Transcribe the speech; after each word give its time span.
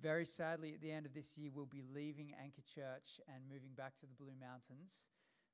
very 0.00 0.24
sadly, 0.24 0.72
at 0.72 0.80
the 0.80 0.92
end 0.92 1.04
of 1.04 1.14
this 1.14 1.36
year, 1.36 1.50
will 1.52 1.66
be 1.66 1.82
leaving 1.92 2.32
Anchor 2.40 2.62
Church 2.62 3.20
and 3.26 3.42
moving 3.52 3.72
back 3.76 3.96
to 3.98 4.06
the 4.06 4.14
Blue 4.14 4.36
Mountains. 4.40 5.06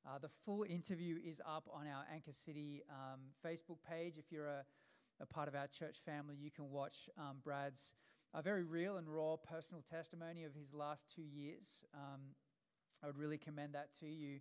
Uh, 0.07 0.19
the 0.19 0.29
full 0.45 0.65
interview 0.69 1.17
is 1.25 1.41
up 1.47 1.69
on 1.73 1.87
our 1.87 2.05
Anchor 2.13 2.33
City 2.33 2.83
um, 2.91 3.21
Facebook 3.45 3.79
page. 3.89 4.19
If 4.19 4.31
you're 4.31 4.47
a, 4.47 4.65
a, 5.21 5.27
part 5.27 5.49
of 5.49 5.55
our 5.55 5.67
church 5.67 5.97
family, 6.05 6.37
you 6.39 6.51
can 6.51 6.71
watch 6.71 7.09
um, 7.19 7.39
Brad's 7.43 7.95
a 8.35 8.43
very 8.43 8.63
real 8.63 8.99
and 8.99 9.09
raw 9.09 9.37
personal 9.37 9.83
testimony 9.83 10.45
of 10.45 10.55
his 10.55 10.75
last 10.75 11.11
two 11.13 11.23
years. 11.23 11.85
Um, 11.95 12.21
I 13.03 13.07
would 13.07 13.19
really 13.19 13.39
commend 13.39 13.75
that 13.75 13.89
to 14.01 14.07
you. 14.07 14.41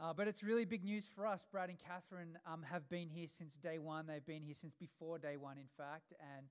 Uh, 0.00 0.12
but 0.12 0.26
it's 0.26 0.42
really 0.42 0.64
big 0.64 0.84
news 0.84 1.08
for 1.14 1.26
us. 1.26 1.46
Brad 1.50 1.68
and 1.68 1.78
Catherine 1.78 2.38
um, 2.46 2.62
have 2.70 2.88
been 2.88 3.08
here 3.08 3.28
since 3.28 3.56
day 3.56 3.78
one. 3.78 4.06
They've 4.06 4.24
been 4.24 4.42
here 4.42 4.54
since 4.54 4.74
before 4.74 5.18
day 5.18 5.36
one, 5.36 5.58
in 5.58 5.68
fact. 5.76 6.12
And 6.36 6.46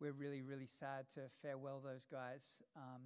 we're 0.00 0.12
really, 0.12 0.42
really 0.42 0.66
sad 0.66 1.06
to 1.14 1.22
farewell 1.42 1.80
those 1.84 2.06
guys. 2.10 2.62
Um, 2.76 3.02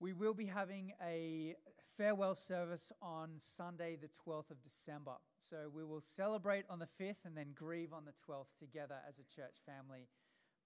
we 0.00 0.12
will 0.12 0.34
be 0.34 0.46
having 0.46 0.92
a 1.04 1.56
farewell 1.96 2.34
service 2.36 2.92
on 3.02 3.30
Sunday, 3.36 3.96
the 3.96 4.08
12th 4.08 4.50
of 4.50 4.62
December. 4.62 5.14
So 5.40 5.70
we 5.74 5.82
will 5.84 6.00
celebrate 6.00 6.64
on 6.70 6.78
the 6.78 6.86
5th 6.86 7.24
and 7.24 7.36
then 7.36 7.48
grieve 7.54 7.92
on 7.92 8.04
the 8.04 8.12
12th 8.28 8.56
together 8.58 8.96
as 9.08 9.18
a 9.18 9.24
church 9.24 9.56
family. 9.66 10.08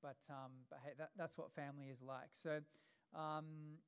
But, 0.02 0.18
um, 0.28 0.50
but 0.68 0.80
hey, 0.84 0.92
that, 0.98 1.10
that's 1.16 1.38
what 1.38 1.50
family 1.50 1.86
is 1.86 2.02
like. 2.02 2.30
So 2.32 2.60
um, 3.14 3.78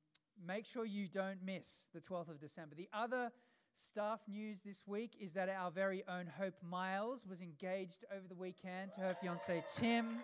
make 0.43 0.65
sure 0.65 0.85
you 0.85 1.07
don't 1.07 1.43
miss 1.43 1.89
the 1.93 2.01
12th 2.01 2.29
of 2.29 2.39
December. 2.39 2.75
The 2.75 2.89
other 2.93 3.31
Staff 3.77 4.21
news 4.29 4.59
this 4.65 4.83
week 4.87 5.11
is 5.19 5.33
that 5.33 5.49
our 5.49 5.69
very 5.69 6.01
own 6.07 6.27
Hope 6.39 6.53
Miles 6.63 7.25
was 7.29 7.41
engaged 7.41 8.05
over 8.09 8.25
the 8.25 8.33
weekend 8.33 8.93
to 8.93 9.01
her 9.01 9.13
fiance 9.21 9.65
Tim. 9.75 10.19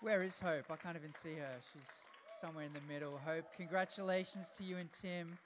Where 0.00 0.22
is 0.22 0.38
Hope? 0.38 0.64
I 0.70 0.76
can't 0.76 0.96
even 0.96 1.12
see 1.12 1.34
her. 1.34 1.56
She's 1.70 1.86
somewhere 2.40 2.64
in 2.64 2.72
the 2.72 2.80
middle. 2.90 3.20
Hope, 3.26 3.44
congratulations 3.54 4.54
to 4.56 4.64
you 4.64 4.78
and 4.78 4.90
Tim. 4.90 5.36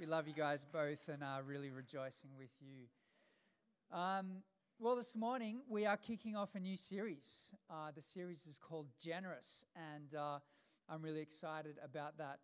We 0.00 0.06
love 0.06 0.26
you 0.26 0.34
guys 0.34 0.66
both 0.72 1.08
and 1.08 1.22
are 1.22 1.42
really 1.44 1.70
rejoicing 1.70 2.30
with 2.36 2.50
you. 2.60 3.96
Um, 3.96 4.42
well, 4.80 4.96
this 4.96 5.14
morning 5.14 5.60
we 5.68 5.86
are 5.86 5.96
kicking 5.96 6.34
off 6.34 6.56
a 6.56 6.60
new 6.60 6.76
series. 6.76 7.50
Uh, 7.70 7.92
the 7.94 8.02
series 8.02 8.48
is 8.48 8.58
called 8.58 8.86
Generous, 9.00 9.64
and 9.76 10.12
uh, 10.18 10.40
I'm 10.88 11.02
really 11.02 11.20
excited 11.20 11.76
about 11.84 12.18
that. 12.18 12.40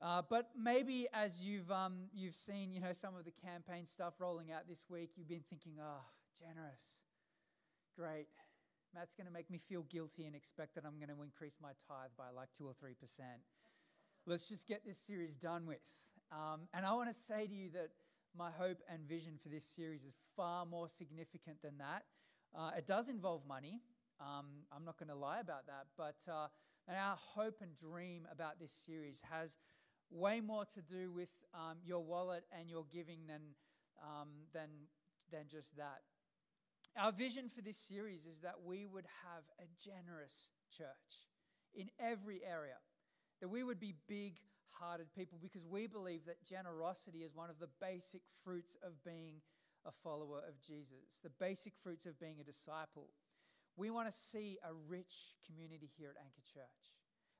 Uh, 0.00 0.22
but 0.28 0.50
maybe 0.56 1.08
as 1.12 1.42
you've, 1.42 1.70
um, 1.70 2.08
you've 2.12 2.34
seen 2.34 2.72
you 2.72 2.80
know, 2.80 2.92
some 2.92 3.16
of 3.16 3.24
the 3.24 3.32
campaign 3.32 3.86
stuff 3.86 4.14
rolling 4.18 4.52
out 4.52 4.68
this 4.68 4.84
week, 4.90 5.10
you've 5.16 5.28
been 5.28 5.44
thinking, 5.48 5.74
oh, 5.80 6.04
generous. 6.38 7.02
Great. 7.96 8.28
Matt's 8.94 9.14
going 9.14 9.26
to 9.26 9.32
make 9.32 9.50
me 9.50 9.58
feel 9.58 9.82
guilty 9.82 10.26
and 10.26 10.36
expect 10.36 10.74
that 10.74 10.84
I'm 10.84 10.98
going 10.98 11.14
to 11.14 11.22
increase 11.22 11.56
my 11.62 11.70
tithe 11.88 12.10
by 12.16 12.30
like 12.34 12.48
2 12.56 12.66
or 12.66 12.72
3%. 12.72 12.94
Let's 14.26 14.48
just 14.48 14.66
get 14.66 14.84
this 14.84 14.98
series 14.98 15.34
done 15.34 15.66
with. 15.66 15.84
Um, 16.30 16.62
and 16.74 16.84
I 16.84 16.92
want 16.92 17.12
to 17.12 17.14
say 17.14 17.46
to 17.46 17.54
you 17.54 17.70
that 17.70 17.90
my 18.36 18.50
hope 18.50 18.78
and 18.92 19.08
vision 19.08 19.38
for 19.42 19.48
this 19.48 19.64
series 19.64 20.02
is 20.02 20.14
far 20.36 20.66
more 20.66 20.88
significant 20.88 21.62
than 21.62 21.78
that. 21.78 22.04
Uh, 22.56 22.70
it 22.76 22.86
does 22.86 23.08
involve 23.08 23.46
money. 23.46 23.80
Um, 24.20 24.46
I'm 24.74 24.84
not 24.84 24.98
going 24.98 25.08
to 25.08 25.14
lie 25.14 25.40
about 25.40 25.66
that. 25.66 25.86
But 25.96 26.16
uh, 26.30 26.48
our 26.88 27.16
hope 27.16 27.58
and 27.62 27.74
dream 27.76 28.26
about 28.30 28.58
this 28.60 28.72
series 28.72 29.22
has 29.30 29.56
way 30.10 30.40
more 30.40 30.64
to 30.74 30.82
do 30.82 31.10
with 31.10 31.30
um, 31.54 31.78
your 31.84 32.02
wallet 32.02 32.44
and 32.58 32.68
your 32.68 32.84
giving 32.92 33.26
than, 33.26 33.42
um, 34.02 34.28
than, 34.52 34.68
than 35.30 35.48
just 35.48 35.76
that. 35.76 36.02
Our 36.98 37.12
vision 37.12 37.48
for 37.48 37.60
this 37.60 37.76
series 37.76 38.26
is 38.26 38.40
that 38.40 38.54
we 38.64 38.86
would 38.86 39.04
have 39.24 39.44
a 39.58 39.66
generous 39.82 40.52
church 40.70 41.26
in 41.74 41.90
every 42.00 42.40
area, 42.42 42.80
that 43.40 43.48
we 43.48 43.62
would 43.62 43.78
be 43.78 43.94
big 44.08 44.38
hearted 44.80 45.06
people 45.14 45.38
because 45.40 45.66
we 45.66 45.86
believe 45.86 46.24
that 46.26 46.44
generosity 46.44 47.18
is 47.18 47.34
one 47.34 47.50
of 47.50 47.58
the 47.58 47.68
basic 47.80 48.22
fruits 48.44 48.76
of 48.82 49.04
being 49.04 49.40
a 49.86 49.92
follower 49.92 50.42
of 50.46 50.60
Jesus, 50.60 51.20
the 51.22 51.30
basic 51.38 51.74
fruits 51.76 52.06
of 52.06 52.18
being 52.18 52.36
a 52.40 52.44
disciple. 52.44 53.08
We 53.76 53.90
want 53.90 54.10
to 54.10 54.12
see 54.12 54.58
a 54.64 54.72
rich 54.88 55.36
community 55.46 55.90
here 55.96 56.10
at 56.10 56.20
Anchor 56.20 56.42
Church. 56.42 56.96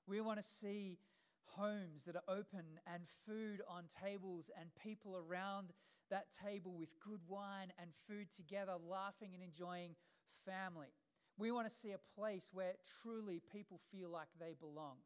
We 0.06 0.20
want 0.20 0.38
to 0.38 0.42
see 0.42 0.98
homes 1.46 2.04
that 2.04 2.16
are 2.16 2.28
open 2.28 2.80
and 2.92 3.04
food 3.26 3.62
on 3.68 3.84
tables 4.02 4.50
and 4.58 4.70
people 4.82 5.16
around 5.16 5.72
that 6.10 6.26
table 6.44 6.74
with 6.76 7.00
good 7.00 7.20
wine 7.28 7.72
and 7.80 7.90
food 8.08 8.28
together, 8.34 8.72
laughing 8.88 9.30
and 9.34 9.42
enjoying 9.42 9.96
family. 10.44 10.92
We 11.38 11.50
want 11.50 11.68
to 11.68 11.74
see 11.74 11.92
a 11.92 12.20
place 12.20 12.50
where 12.52 12.74
truly 13.02 13.42
people 13.52 13.80
feel 13.90 14.10
like 14.10 14.28
they 14.38 14.54
belong 14.58 14.96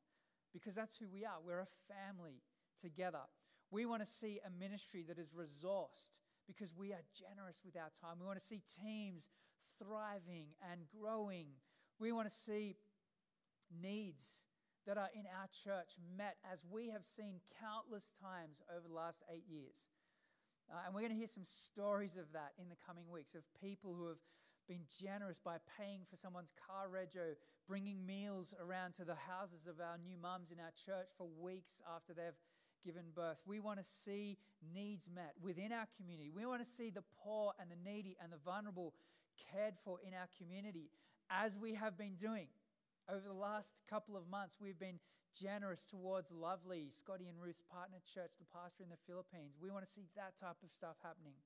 because 0.53 0.75
that's 0.75 0.97
who 0.97 1.07
we 1.13 1.25
are. 1.25 1.39
We're 1.45 1.61
a 1.61 1.95
family 1.95 2.43
together. 2.81 3.23
We 3.71 3.87
want 3.87 4.03
to 4.03 4.07
see 4.07 4.41
a 4.45 4.51
ministry 4.51 5.05
that 5.09 5.19
is 5.19 5.33
resourced 5.33 6.21
because 6.47 6.75
we 6.77 6.93
are 6.93 7.03
generous 7.15 7.63
with 7.65 7.77
our 7.77 7.91
time. 8.01 8.19
We 8.21 8.27
want 8.27 8.39
to 8.39 8.45
see 8.45 8.63
teams 8.83 9.29
thriving 9.79 10.49
and 10.71 10.83
growing. 10.89 11.47
We 11.99 12.13
want 12.13 12.29
to 12.29 12.35
see 12.35 12.77
needs 13.83 14.47
that 14.91 14.99
are 14.99 15.15
in 15.15 15.23
our 15.39 15.47
church 15.55 15.95
met 16.19 16.35
as 16.43 16.67
we 16.67 16.91
have 16.91 17.07
seen 17.07 17.39
countless 17.63 18.11
times 18.11 18.59
over 18.75 18.91
the 18.91 18.93
last 18.93 19.23
eight 19.31 19.47
years. 19.47 19.87
Uh, 20.67 20.83
and 20.83 20.91
we're 20.91 21.07
going 21.07 21.15
to 21.15 21.17
hear 21.17 21.31
some 21.31 21.47
stories 21.47 22.19
of 22.19 22.27
that 22.35 22.59
in 22.59 22.67
the 22.67 22.75
coming 22.83 23.07
weeks 23.07 23.39
of 23.39 23.47
people 23.63 23.95
who 23.95 24.11
have 24.11 24.19
been 24.67 24.83
generous 24.91 25.39
by 25.39 25.63
paying 25.79 26.03
for 26.11 26.19
someone's 26.19 26.51
car 26.67 26.91
rego, 26.91 27.39
bringing 27.71 28.05
meals 28.05 28.53
around 28.59 28.99
to 28.99 29.05
the 29.07 29.15
houses 29.15 29.71
of 29.71 29.79
our 29.79 29.95
new 30.03 30.19
mums 30.19 30.51
in 30.51 30.59
our 30.59 30.75
church 30.75 31.07
for 31.15 31.31
weeks 31.39 31.79
after 31.87 32.11
they've 32.11 32.43
given 32.83 33.15
birth. 33.15 33.39
We 33.47 33.61
want 33.61 33.79
to 33.79 33.87
see 33.87 34.39
needs 34.75 35.07
met 35.07 35.39
within 35.41 35.71
our 35.71 35.87
community. 35.95 36.35
We 36.35 36.47
want 36.47 36.65
to 36.65 36.69
see 36.69 36.91
the 36.91 37.07
poor 37.23 37.53
and 37.63 37.71
the 37.71 37.79
needy 37.79 38.17
and 38.21 38.33
the 38.33 38.43
vulnerable 38.45 38.95
cared 39.39 39.75
for 39.85 40.03
in 40.03 40.15
our 40.15 40.27
community 40.35 40.91
as 41.31 41.57
we 41.57 41.75
have 41.75 41.97
been 41.97 42.19
doing. 42.19 42.49
Over 43.09 43.27
the 43.27 43.35
last 43.35 43.75
couple 43.89 44.17
of 44.17 44.29
months, 44.29 44.59
we've 44.61 44.79
been 44.79 45.01
generous 45.39 45.87
towards 45.87 46.33
Lovely, 46.33 46.91
Scotty 46.91 47.27
and 47.27 47.41
Ruth's 47.41 47.63
partner 47.63 47.99
church, 48.03 48.33
the 48.39 48.47
pastor 48.53 48.83
in 48.83 48.91
the 48.91 49.01
Philippines. 49.07 49.57
We 49.61 49.71
want 49.71 49.87
to 49.87 49.91
see 49.91 50.07
that 50.17 50.39
type 50.39 50.59
of 50.63 50.71
stuff 50.71 50.97
happening. 51.03 51.39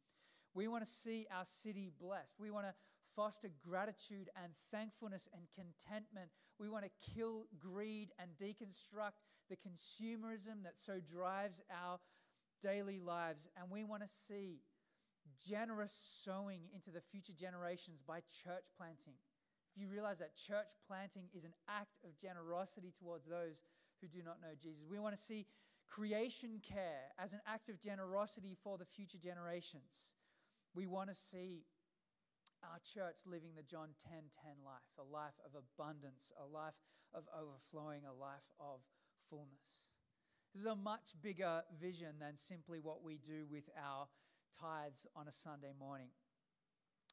We 0.54 0.68
want 0.68 0.84
to 0.84 0.90
see 0.90 1.26
our 1.34 1.44
city 1.44 1.90
blessed. 2.00 2.36
We 2.38 2.50
want 2.50 2.66
to 2.66 2.74
foster 3.14 3.48
gratitude 3.62 4.30
and 4.42 4.52
thankfulness 4.70 5.28
and 5.32 5.46
contentment. 5.54 6.30
We 6.58 6.68
want 6.68 6.84
to 6.84 6.90
kill 7.14 7.46
greed 7.58 8.10
and 8.18 8.30
deconstruct 8.40 9.20
the 9.50 9.56
consumerism 9.56 10.64
that 10.64 10.78
so 10.78 11.00
drives 11.00 11.60
our 11.70 11.98
daily 12.62 13.00
lives. 13.00 13.48
And 13.60 13.70
we 13.70 13.84
want 13.84 14.02
to 14.02 14.08
see 14.08 14.60
generous 15.48 15.92
sowing 16.24 16.62
into 16.72 16.90
the 16.90 17.00
future 17.00 17.32
generations 17.32 18.02
by 18.06 18.20
church 18.44 18.66
planting. 18.76 19.14
If 19.74 19.82
you 19.82 19.88
realize 19.88 20.20
that 20.20 20.36
church 20.36 20.70
planting 20.86 21.26
is 21.34 21.44
an 21.44 21.54
act 21.68 21.98
of 22.06 22.16
generosity 22.16 22.94
towards 22.96 23.26
those 23.26 23.58
who 24.00 24.06
do 24.06 24.22
not 24.22 24.40
know 24.40 24.54
Jesus, 24.54 24.86
we 24.88 25.00
want 25.00 25.16
to 25.16 25.20
see 25.20 25.46
creation 25.88 26.62
care 26.62 27.10
as 27.18 27.32
an 27.32 27.40
act 27.46 27.68
of 27.68 27.80
generosity 27.80 28.56
for 28.62 28.78
the 28.78 28.84
future 28.84 29.18
generations. 29.18 30.14
We 30.74 30.86
want 30.86 31.10
to 31.10 31.14
see 31.14 31.66
our 32.62 32.78
church 32.80 33.26
living 33.26 33.50
the 33.56 33.62
John 33.62 33.88
10 34.08 34.30
10 34.42 34.62
life, 34.64 34.86
a 34.98 35.02
life 35.02 35.38
of 35.44 35.58
abundance, 35.58 36.32
a 36.38 36.46
life 36.46 36.78
of 37.12 37.24
overflowing, 37.34 38.02
a 38.06 38.14
life 38.14 38.46
of 38.60 38.80
fullness. 39.28 39.98
This 40.54 40.62
is 40.62 40.70
a 40.70 40.76
much 40.76 41.14
bigger 41.20 41.62
vision 41.80 42.14
than 42.20 42.36
simply 42.36 42.78
what 42.78 43.02
we 43.02 43.18
do 43.18 43.44
with 43.50 43.68
our 43.76 44.06
tithes 44.58 45.06
on 45.16 45.26
a 45.26 45.32
Sunday 45.32 45.72
morning. 45.76 46.10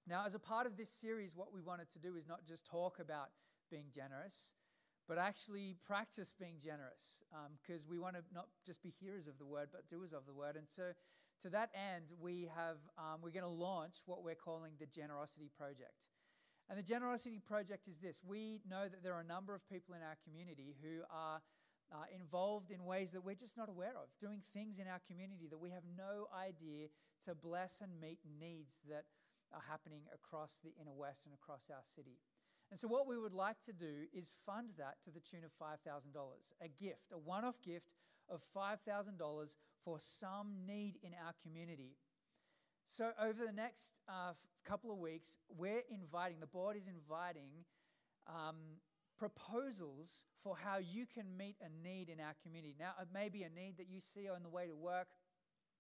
Now, 0.08 0.26
as 0.26 0.34
a 0.34 0.40
part 0.40 0.66
of 0.66 0.78
this 0.78 0.90
series, 0.90 1.36
what 1.36 1.54
we 1.54 1.62
wanted 1.62 1.90
to 1.92 2.00
do 2.00 2.16
is 2.16 2.28
not 2.28 2.46
just 2.46 2.66
talk 2.66 3.00
about 3.00 3.30
being 3.70 3.86
generous, 3.94 4.54
but 5.08 5.18
actually 5.18 5.76
practice 5.86 6.34
being 6.38 6.56
generous 6.58 7.24
because 7.62 7.84
um, 7.84 7.90
we 7.90 8.00
want 8.00 8.16
to 8.16 8.24
not 8.34 8.48
just 8.66 8.82
be 8.82 8.90
hearers 8.90 9.28
of 9.28 9.38
the 9.38 9.46
word, 9.46 9.70
but 9.72 9.88
doers 9.88 10.14
of 10.14 10.26
the 10.26 10.34
word. 10.34 10.56
And 10.56 10.68
so, 10.68 10.94
to 11.42 11.50
that 11.50 11.70
end, 11.74 12.06
we 12.20 12.50
have 12.56 12.78
um, 12.98 13.22
we're 13.22 13.32
going 13.32 13.44
to 13.44 13.50
launch 13.50 13.96
what 14.06 14.24
we're 14.24 14.36
calling 14.36 14.74
the 14.80 14.86
Generosity 14.86 15.50
Project. 15.58 16.08
And 16.70 16.78
the 16.78 16.84
Generosity 16.84 17.40
Project 17.40 17.88
is 17.88 18.00
this: 18.00 18.22
we 18.26 18.62
know 18.70 18.88
that 18.88 19.04
there 19.04 19.14
are 19.14 19.22
a 19.22 19.28
number 19.28 19.54
of 19.54 19.68
people 19.68 19.96
in 19.96 20.02
our 20.02 20.18
community 20.24 20.76
who 20.82 21.02
are 21.12 21.42
uh, 21.92 22.06
involved 22.16 22.72
in 22.72 22.86
ways 22.86 23.12
that 23.12 23.24
we're 23.24 23.36
just 23.36 23.58
not 23.58 23.70
aware 23.70 23.94
of, 24.02 24.08
doing 24.20 24.40
things 24.54 24.80
in 24.80 24.88
our 24.88 25.02
community 25.08 25.48
that 25.50 25.60
we 25.60 25.72
have 25.72 25.84
no 25.98 26.28
idea 26.32 26.88
to 27.26 27.36
bless 27.36 27.82
and 27.82 28.00
meet 28.00 28.20
needs 28.40 28.82
that 28.90 29.06
are 29.54 29.64
happening 29.70 30.04
across 30.14 30.60
the 30.64 30.74
inner 30.80 30.94
west 30.94 31.26
and 31.26 31.34
across 31.34 31.70
our 31.70 31.84
city. 31.84 32.20
And 32.70 32.80
so, 32.80 32.88
what 32.88 33.08
we 33.08 33.18
would 33.18 33.34
like 33.34 33.60
to 33.66 33.74
do 33.74 34.08
is 34.14 34.32
fund 34.46 34.70
that 34.78 35.04
to 35.04 35.12
the 35.12 35.20
tune 35.20 35.44
of 35.44 35.52
$5,000, 35.60 35.84
a 36.62 36.68
gift, 36.70 37.12
a 37.12 37.18
one 37.18 37.44
off 37.44 37.62
gift 37.62 37.90
of 38.30 38.42
$5,000 38.56 39.56
for 39.84 40.00
some 40.00 40.66
need 40.66 40.96
in 41.04 41.12
our 41.14 41.34
community. 41.44 41.98
So, 42.86 43.12
over 43.22 43.46
the 43.46 43.52
next 43.52 43.94
uh, 44.08 44.34
couple 44.66 44.92
of 44.92 45.00
weeks, 45.00 45.38
we're 45.50 45.84
inviting, 45.90 46.40
the 46.40 46.48
board 46.48 46.78
is 46.78 46.88
inviting 46.88 47.66
um, 48.28 48.80
proposals 49.20 50.24
for 50.42 50.56
how 50.56 50.78
you 50.78 51.06
can 51.06 51.38
meet 51.38 51.58
a 51.62 51.88
need 51.88 52.10
in 52.10 52.20
our 52.20 52.36
community. 52.42 52.76
Now, 52.80 52.94
it 53.02 53.10
may 53.14 53.28
be 53.28 53.44
a 53.44 53.50
need 53.50 53.76
that 53.78 53.88
you 53.90 54.00
see 54.00 54.30
on 54.30 54.44
the 54.44 54.50
way 54.50 54.68
to 54.68 54.76
work, 54.76 55.08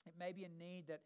it 0.05 0.13
may 0.19 0.31
be 0.31 0.43
a 0.43 0.49
need 0.49 0.85
that 0.87 1.01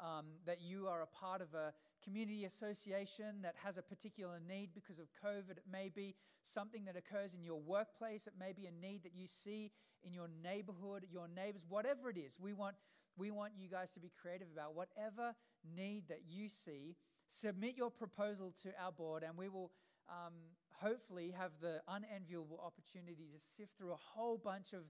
um, 0.00 0.26
that 0.46 0.60
you 0.60 0.88
are 0.88 1.02
a 1.02 1.06
part 1.06 1.42
of 1.42 1.52
a 1.54 1.72
community 2.02 2.44
association 2.44 3.42
that 3.42 3.54
has 3.64 3.76
a 3.78 3.82
particular 3.82 4.38
need 4.46 4.70
because 4.74 4.98
of 4.98 5.06
COVID. 5.24 5.58
It 5.58 5.64
may 5.70 5.90
be 5.94 6.14
something 6.42 6.84
that 6.86 6.96
occurs 6.96 7.34
in 7.34 7.42
your 7.42 7.60
workplace. 7.60 8.26
It 8.26 8.34
may 8.38 8.52
be 8.52 8.66
a 8.66 8.72
need 8.72 9.02
that 9.04 9.14
you 9.14 9.26
see 9.26 9.70
in 10.02 10.12
your 10.12 10.28
neighborhood, 10.42 11.06
your 11.10 11.28
neighbors, 11.28 11.62
whatever 11.68 12.10
it 12.10 12.16
is. 12.16 12.38
We 12.40 12.52
want, 12.52 12.76
we 13.16 13.30
want 13.30 13.52
you 13.58 13.68
guys 13.68 13.92
to 13.92 14.00
be 14.00 14.10
creative 14.20 14.48
about 14.52 14.74
whatever 14.74 15.34
need 15.76 16.04
that 16.08 16.22
you 16.28 16.48
see. 16.48 16.96
Submit 17.28 17.76
your 17.76 17.90
proposal 17.90 18.52
to 18.62 18.70
our 18.82 18.92
board, 18.92 19.22
and 19.22 19.36
we 19.36 19.48
will 19.48 19.70
um, 20.08 20.34
hopefully 20.80 21.32
have 21.36 21.52
the 21.60 21.80
unenviable 21.86 22.60
opportunity 22.64 23.28
to 23.32 23.38
sift 23.56 23.76
through 23.76 23.92
a 23.92 24.00
whole 24.14 24.38
bunch 24.38 24.72
of 24.72 24.82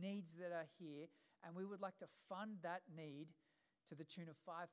needs 0.00 0.34
that 0.34 0.52
are 0.52 0.68
here. 0.78 1.06
And 1.44 1.56
we 1.56 1.64
would 1.64 1.80
like 1.80 1.96
to 1.98 2.06
fund 2.28 2.58
that 2.62 2.82
need 2.94 3.28
to 3.88 3.94
the 3.94 4.04
tune 4.04 4.28
of 4.28 4.36
$5,000 4.46 4.68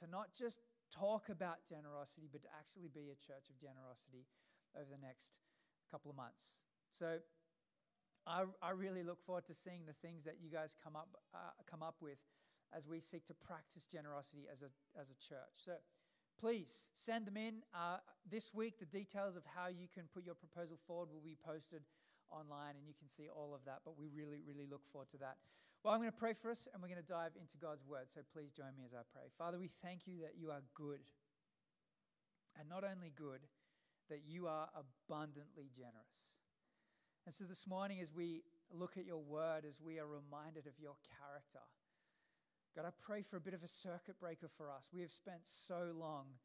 to 0.00 0.10
not 0.10 0.34
just 0.36 0.60
talk 0.92 1.32
about 1.32 1.64
generosity, 1.64 2.28
but 2.30 2.44
to 2.44 2.50
actually 2.52 2.92
be 2.92 3.08
a 3.08 3.16
church 3.16 3.48
of 3.48 3.56
generosity 3.56 4.28
over 4.76 4.88
the 4.92 5.00
next 5.00 5.32
couple 5.90 6.12
of 6.12 6.16
months. 6.16 6.60
So 6.92 7.24
I, 8.26 8.44
I 8.62 8.70
really 8.70 9.02
look 9.02 9.24
forward 9.24 9.46
to 9.46 9.54
seeing 9.54 9.88
the 9.88 9.96
things 10.04 10.24
that 10.24 10.36
you 10.40 10.52
guys 10.52 10.76
come 10.76 10.94
up, 10.94 11.08
uh, 11.34 11.56
come 11.68 11.82
up 11.82 11.96
with 12.00 12.18
as 12.72 12.88
we 12.88 13.00
seek 13.00 13.26
to 13.26 13.34
practice 13.34 13.84
generosity 13.84 14.46
as 14.50 14.62
a, 14.62 14.70
as 14.98 15.10
a 15.10 15.16
church. 15.16 15.56
So 15.56 15.72
please 16.38 16.90
send 16.94 17.26
them 17.26 17.36
in. 17.36 17.64
Uh, 17.74 17.98
this 18.28 18.54
week, 18.54 18.78
the 18.78 18.86
details 18.86 19.36
of 19.36 19.42
how 19.44 19.68
you 19.68 19.88
can 19.92 20.04
put 20.12 20.24
your 20.24 20.34
proposal 20.34 20.78
forward 20.86 21.08
will 21.12 21.24
be 21.24 21.36
posted 21.36 21.82
online 22.30 22.76
and 22.78 22.86
you 22.86 22.94
can 22.96 23.08
see 23.08 23.28
all 23.28 23.52
of 23.54 23.64
that. 23.66 23.80
But 23.84 23.98
we 23.98 24.08
really, 24.08 24.40
really 24.46 24.66
look 24.70 24.86
forward 24.90 25.10
to 25.10 25.18
that. 25.18 25.36
Well, 25.82 25.92
I'm 25.92 25.98
going 25.98 26.14
to 26.14 26.16
pray 26.16 26.32
for 26.32 26.48
us 26.48 26.68
and 26.70 26.80
we're 26.80 26.94
going 26.94 27.02
to 27.02 27.06
dive 27.06 27.34
into 27.34 27.58
God's 27.58 27.82
word. 27.82 28.06
So 28.06 28.20
please 28.32 28.54
join 28.54 28.70
me 28.78 28.86
as 28.86 28.94
I 28.94 29.02
pray. 29.10 29.26
Father, 29.36 29.58
we 29.58 29.66
thank 29.82 30.06
you 30.06 30.22
that 30.22 30.38
you 30.38 30.54
are 30.54 30.62
good. 30.78 31.02
And 32.54 32.68
not 32.70 32.84
only 32.86 33.10
good, 33.10 33.42
that 34.08 34.22
you 34.22 34.46
are 34.46 34.70
abundantly 34.78 35.74
generous. 35.74 36.38
And 37.26 37.34
so 37.34 37.44
this 37.50 37.66
morning, 37.66 37.98
as 37.98 38.14
we 38.14 38.42
look 38.70 38.96
at 38.96 39.04
your 39.04 39.18
word, 39.18 39.64
as 39.66 39.80
we 39.82 39.98
are 39.98 40.06
reminded 40.06 40.70
of 40.70 40.78
your 40.78 40.94
character, 41.18 41.66
God, 42.78 42.86
I 42.86 42.94
pray 43.02 43.22
for 43.22 43.36
a 43.36 43.42
bit 43.42 43.54
of 43.54 43.64
a 43.64 43.68
circuit 43.68 44.20
breaker 44.20 44.46
for 44.46 44.70
us. 44.70 44.90
We 44.94 45.02
have 45.02 45.12
spent 45.12 45.50
so 45.50 45.90
long, 45.98 46.38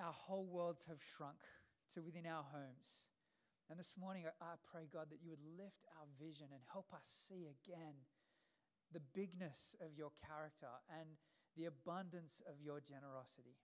our 0.00 0.16
whole 0.16 0.48
worlds 0.48 0.86
have 0.88 1.04
shrunk 1.04 1.44
to 1.92 2.00
within 2.00 2.24
our 2.24 2.44
homes. 2.48 3.04
And 3.68 3.78
this 3.78 3.96
morning, 4.00 4.24
I 4.40 4.56
pray, 4.64 4.88
God, 4.92 5.08
that 5.10 5.20
you 5.22 5.28
would 5.28 5.44
lift 5.56 5.84
our 6.00 6.08
vision 6.16 6.48
and 6.52 6.60
help 6.72 6.92
us 6.92 7.04
see 7.28 7.48
again 7.48 8.00
the 8.94 9.02
bigness 9.12 9.74
of 9.82 9.92
your 9.98 10.14
character 10.22 10.70
and 10.86 11.18
the 11.58 11.66
abundance 11.66 12.40
of 12.46 12.62
your 12.62 12.78
generosity. 12.78 13.58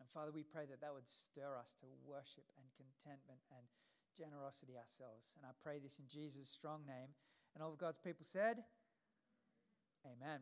And 0.00 0.08
Father, 0.08 0.32
we 0.32 0.42
pray 0.42 0.64
that 0.64 0.80
that 0.80 0.96
would 0.96 1.08
stir 1.08 1.54
us 1.60 1.76
to 1.84 1.86
worship 2.08 2.48
and 2.56 2.66
contentment 2.72 3.44
and 3.52 3.68
generosity 4.16 4.80
ourselves. 4.80 5.36
And 5.36 5.44
I 5.44 5.52
pray 5.62 5.78
this 5.78 6.00
in 6.00 6.08
Jesus' 6.08 6.48
strong 6.48 6.88
name. 6.88 7.12
And 7.54 7.62
all 7.62 7.72
of 7.72 7.78
God's 7.78 7.98
people 7.98 8.24
said, 8.24 8.64
Amen. 10.06 10.40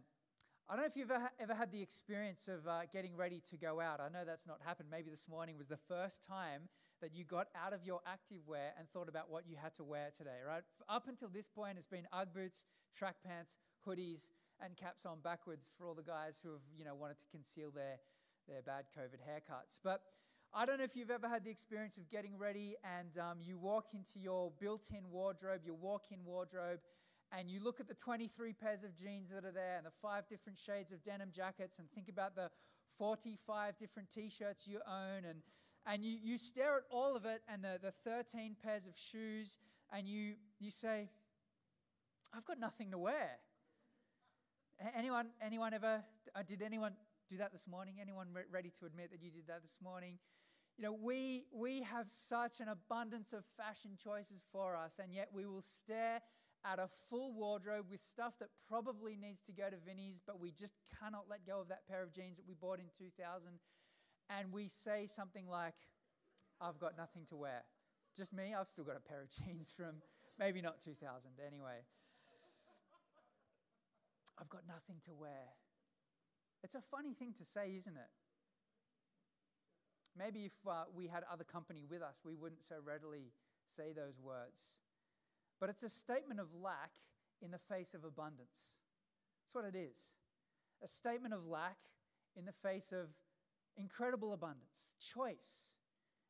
I 0.68 0.74
don't 0.74 0.82
know 0.82 0.90
if 0.90 0.96
you've 0.96 1.10
ever 1.10 1.54
had 1.54 1.70
the 1.70 1.80
experience 1.80 2.48
of 2.48 2.66
uh, 2.66 2.86
getting 2.92 3.16
ready 3.16 3.40
to 3.50 3.56
go 3.56 3.80
out. 3.80 4.00
I 4.00 4.08
know 4.08 4.24
that's 4.26 4.46
not 4.46 4.60
happened. 4.64 4.88
Maybe 4.90 5.10
this 5.10 5.28
morning 5.28 5.56
was 5.56 5.68
the 5.68 5.78
first 5.88 6.26
time 6.26 6.68
that 7.00 7.14
you 7.14 7.24
got 7.24 7.48
out 7.54 7.72
of 7.72 7.84
your 7.84 8.00
active 8.06 8.46
wear 8.46 8.72
and 8.78 8.88
thought 8.90 9.08
about 9.08 9.30
what 9.30 9.44
you 9.46 9.56
had 9.60 9.74
to 9.76 9.84
wear 9.84 10.08
today, 10.16 10.40
right? 10.46 10.62
Up 10.88 11.08
until 11.08 11.28
this 11.28 11.48
point, 11.48 11.78
it's 11.78 11.86
been 11.86 12.06
Ugg 12.12 12.28
boots, 12.34 12.64
track 12.96 13.16
pants, 13.26 13.58
hoodies, 13.86 14.30
and 14.60 14.76
caps 14.76 15.04
on 15.04 15.18
backwards 15.22 15.72
for 15.76 15.86
all 15.86 15.94
the 15.94 16.02
guys 16.02 16.40
who 16.42 16.52
have, 16.52 16.62
you 16.76 16.84
know, 16.84 16.94
wanted 16.94 17.18
to 17.18 17.24
conceal 17.30 17.70
their, 17.70 17.98
their 18.48 18.62
bad 18.62 18.86
COVID 18.96 19.20
haircuts. 19.20 19.78
But 19.82 20.00
I 20.54 20.64
don't 20.64 20.78
know 20.78 20.84
if 20.84 20.96
you've 20.96 21.10
ever 21.10 21.28
had 21.28 21.44
the 21.44 21.50
experience 21.50 21.98
of 21.98 22.08
getting 22.08 22.38
ready 22.38 22.76
and 22.98 23.18
um, 23.18 23.38
you 23.42 23.58
walk 23.58 23.88
into 23.92 24.18
your 24.18 24.52
built 24.58 24.88
in 24.90 25.10
wardrobe, 25.10 25.60
your 25.64 25.74
walk 25.74 26.04
in 26.10 26.24
wardrobe, 26.24 26.80
and 27.32 27.50
you 27.50 27.60
look 27.62 27.80
at 27.80 27.88
the 27.88 27.94
23 27.94 28.52
pairs 28.54 28.84
of 28.84 28.96
jeans 28.96 29.30
that 29.30 29.44
are 29.44 29.52
there 29.52 29.76
and 29.76 29.84
the 29.84 29.92
five 30.00 30.26
different 30.28 30.58
shades 30.58 30.92
of 30.92 31.02
denim 31.02 31.30
jackets 31.32 31.78
and 31.78 31.90
think 31.90 32.08
about 32.08 32.34
the 32.36 32.50
45 32.98 33.76
different 33.76 34.08
t 34.10 34.30
shirts 34.30 34.66
you 34.66 34.80
own 34.86 35.24
and 35.28 35.40
and 35.86 36.04
you, 36.04 36.18
you 36.22 36.36
stare 36.36 36.76
at 36.76 36.82
all 36.90 37.16
of 37.16 37.24
it 37.24 37.42
and 37.48 37.62
the, 37.62 37.78
the 37.80 37.92
13 37.92 38.56
pairs 38.62 38.86
of 38.86 38.94
shoes, 38.96 39.58
and 39.92 40.06
you, 40.06 40.34
you 40.58 40.70
say, 40.70 41.08
I've 42.34 42.44
got 42.44 42.58
nothing 42.58 42.90
to 42.90 42.98
wear. 42.98 43.38
Anyone, 44.96 45.28
anyone 45.40 45.72
ever, 45.72 46.02
uh, 46.34 46.42
did 46.46 46.60
anyone 46.60 46.92
do 47.30 47.36
that 47.38 47.52
this 47.52 47.66
morning? 47.66 47.94
Anyone 48.00 48.28
re- 48.32 48.42
ready 48.50 48.70
to 48.80 48.86
admit 48.86 49.10
that 49.12 49.22
you 49.22 49.30
did 49.30 49.46
that 49.46 49.62
this 49.62 49.78
morning? 49.82 50.18
You 50.76 50.84
know, 50.84 50.92
we, 50.92 51.44
we 51.54 51.82
have 51.82 52.10
such 52.10 52.60
an 52.60 52.68
abundance 52.68 53.32
of 53.32 53.44
fashion 53.56 53.92
choices 53.98 54.42
for 54.52 54.76
us, 54.76 54.98
and 55.02 55.14
yet 55.14 55.28
we 55.32 55.46
will 55.46 55.62
stare 55.62 56.20
at 56.70 56.78
a 56.78 56.88
full 57.08 57.32
wardrobe 57.32 57.86
with 57.90 58.00
stuff 58.00 58.34
that 58.40 58.48
probably 58.68 59.16
needs 59.16 59.40
to 59.42 59.52
go 59.52 59.70
to 59.70 59.76
Vinnie's, 59.76 60.20
but 60.26 60.40
we 60.40 60.50
just 60.50 60.74
cannot 61.00 61.24
let 61.30 61.46
go 61.46 61.60
of 61.60 61.68
that 61.68 61.86
pair 61.88 62.02
of 62.02 62.12
jeans 62.12 62.36
that 62.36 62.46
we 62.46 62.54
bought 62.54 62.80
in 62.80 62.86
2000 62.98 63.60
and 64.30 64.52
we 64.52 64.68
say 64.68 65.06
something 65.06 65.46
like, 65.48 65.74
I've 66.60 66.78
got 66.78 66.96
nothing 66.96 67.24
to 67.28 67.36
wear. 67.36 67.62
Just 68.16 68.32
me, 68.32 68.54
I've 68.58 68.68
still 68.68 68.84
got 68.84 68.96
a 68.96 69.00
pair 69.00 69.22
of 69.22 69.28
jeans 69.46 69.74
from 69.76 69.96
maybe 70.38 70.60
not 70.60 70.80
2000 70.82 71.30
anyway. 71.46 71.84
I've 74.38 74.48
got 74.48 74.62
nothing 74.68 74.96
to 75.06 75.14
wear. 75.14 75.56
It's 76.62 76.74
a 76.74 76.82
funny 76.90 77.14
thing 77.14 77.32
to 77.38 77.44
say, 77.44 77.74
isn't 77.76 77.96
it? 77.96 78.10
Maybe 80.18 80.46
if 80.46 80.52
uh, 80.66 80.84
we 80.94 81.06
had 81.06 81.24
other 81.30 81.44
company 81.44 81.84
with 81.88 82.02
us, 82.02 82.20
we 82.24 82.34
wouldn't 82.34 82.64
so 82.64 82.76
readily 82.84 83.32
say 83.66 83.92
those 83.94 84.18
words. 84.20 84.80
But 85.60 85.70
it's 85.70 85.82
a 85.82 85.90
statement 85.90 86.40
of 86.40 86.48
lack 86.54 86.90
in 87.42 87.50
the 87.50 87.58
face 87.58 87.94
of 87.94 88.04
abundance. 88.04 88.80
That's 89.44 89.54
what 89.54 89.64
it 89.64 89.76
is. 89.78 90.16
A 90.82 90.88
statement 90.88 91.34
of 91.34 91.46
lack 91.46 91.76
in 92.36 92.44
the 92.44 92.52
face 92.52 92.92
of 92.92 93.08
incredible 93.76 94.32
abundance, 94.32 94.92
choice 94.98 95.72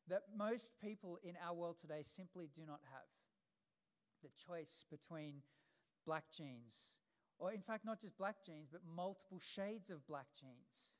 that 0.07 0.23
most 0.37 0.73
people 0.81 1.17
in 1.23 1.33
our 1.45 1.53
world 1.53 1.77
today 1.79 2.01
simply 2.03 2.49
do 2.55 2.61
not 2.65 2.79
have. 2.91 3.09
The 4.23 4.29
choice 4.47 4.85
between 4.89 5.41
black 6.05 6.25
jeans, 6.35 6.97
or 7.37 7.51
in 7.51 7.61
fact, 7.61 7.85
not 7.85 8.01
just 8.01 8.17
black 8.17 8.37
jeans, 8.45 8.69
but 8.71 8.81
multiple 8.95 9.39
shades 9.39 9.89
of 9.89 10.07
black 10.07 10.27
jeans, 10.39 10.95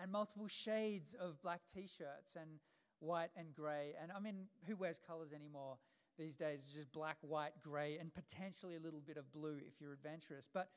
and 0.00 0.10
multiple 0.10 0.48
shades 0.48 1.14
of 1.14 1.42
black 1.42 1.60
t 1.72 1.86
shirts, 1.86 2.36
and 2.40 2.60
white 3.00 3.30
and 3.36 3.54
gray. 3.54 3.94
And 4.00 4.10
I 4.12 4.20
mean, 4.20 4.46
who 4.66 4.76
wears 4.76 4.98
colors 5.06 5.32
anymore 5.34 5.76
these 6.18 6.36
days? 6.36 6.62
It's 6.64 6.72
just 6.72 6.92
black, 6.92 7.18
white, 7.20 7.60
gray, 7.62 7.98
and 7.98 8.14
potentially 8.14 8.76
a 8.76 8.80
little 8.80 9.02
bit 9.04 9.16
of 9.16 9.30
blue 9.32 9.58
if 9.58 9.80
you're 9.80 9.92
adventurous. 9.92 10.48
But 10.52 10.68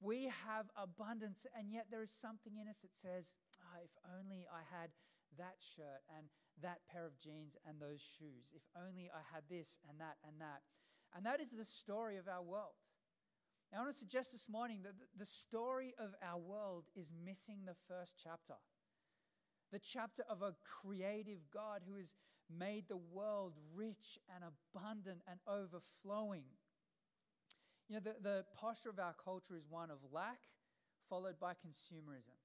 we 0.00 0.32
have 0.46 0.66
abundance, 0.76 1.46
and 1.58 1.70
yet 1.70 1.86
there 1.90 2.02
is 2.02 2.10
something 2.10 2.54
in 2.60 2.68
us 2.68 2.80
that 2.80 2.96
says, 2.96 3.36
if 3.82 3.90
only 4.06 4.46
I 4.46 4.62
had 4.64 4.90
that 5.38 5.58
shirt 5.58 6.06
and 6.16 6.26
that 6.60 6.80
pair 6.90 7.06
of 7.06 7.18
jeans 7.18 7.56
and 7.66 7.80
those 7.80 8.00
shoes. 8.00 8.48
If 8.54 8.62
only 8.76 9.10
I 9.12 9.20
had 9.34 9.44
this 9.48 9.78
and 9.88 9.98
that 10.00 10.16
and 10.26 10.40
that. 10.40 10.62
And 11.14 11.26
that 11.26 11.40
is 11.40 11.50
the 11.50 11.64
story 11.64 12.16
of 12.16 12.28
our 12.28 12.42
world. 12.42 12.78
Now, 13.70 13.78
I 13.78 13.80
want 13.82 13.92
to 13.92 13.98
suggest 13.98 14.32
this 14.32 14.48
morning 14.48 14.80
that 14.84 14.92
the 15.16 15.26
story 15.26 15.94
of 15.98 16.14
our 16.22 16.38
world 16.38 16.84
is 16.94 17.12
missing 17.24 17.64
the 17.64 17.76
first 17.88 18.20
chapter. 18.22 18.60
The 19.72 19.78
chapter 19.78 20.22
of 20.28 20.42
a 20.42 20.54
creative 20.62 21.48
God 21.52 21.80
who 21.88 21.96
has 21.96 22.14
made 22.50 22.84
the 22.88 22.98
world 22.98 23.54
rich 23.74 24.18
and 24.34 24.44
abundant 24.44 25.22
and 25.26 25.40
overflowing. 25.48 26.44
You 27.88 27.96
know, 27.96 28.02
the, 28.04 28.16
the 28.22 28.44
posture 28.54 28.90
of 28.90 28.98
our 28.98 29.14
culture 29.14 29.56
is 29.56 29.64
one 29.68 29.90
of 29.90 29.98
lack 30.12 30.40
followed 31.08 31.40
by 31.40 31.52
consumerism. 31.52 32.41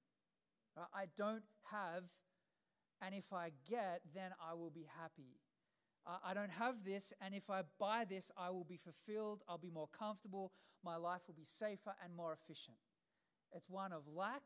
Uh, 0.78 0.84
I 0.94 1.06
don't 1.16 1.42
have, 1.72 2.04
and 3.02 3.14
if 3.14 3.32
I 3.32 3.50
get, 3.68 4.02
then 4.14 4.30
I 4.40 4.54
will 4.54 4.70
be 4.70 4.86
happy. 5.00 5.40
Uh, 6.06 6.18
I 6.24 6.34
don't 6.34 6.50
have 6.52 6.84
this, 6.84 7.12
and 7.20 7.34
if 7.34 7.50
I 7.50 7.62
buy 7.80 8.04
this, 8.08 8.30
I 8.36 8.50
will 8.50 8.64
be 8.64 8.76
fulfilled, 8.78 9.42
I'll 9.48 9.58
be 9.58 9.70
more 9.70 9.88
comfortable, 9.88 10.52
my 10.84 10.96
life 10.96 11.22
will 11.26 11.34
be 11.34 11.44
safer 11.44 11.94
and 12.04 12.14
more 12.14 12.32
efficient. 12.32 12.76
It's 13.52 13.68
one 13.68 13.92
of 13.92 14.02
lack 14.06 14.42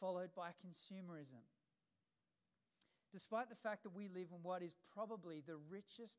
followed 0.00 0.30
by 0.34 0.50
consumerism. 0.50 1.44
Despite 3.12 3.48
the 3.48 3.56
fact 3.56 3.82
that 3.82 3.94
we 3.94 4.08
live 4.08 4.28
in 4.32 4.42
what 4.42 4.62
is 4.62 4.74
probably 4.94 5.42
the 5.46 5.56
richest 5.56 6.18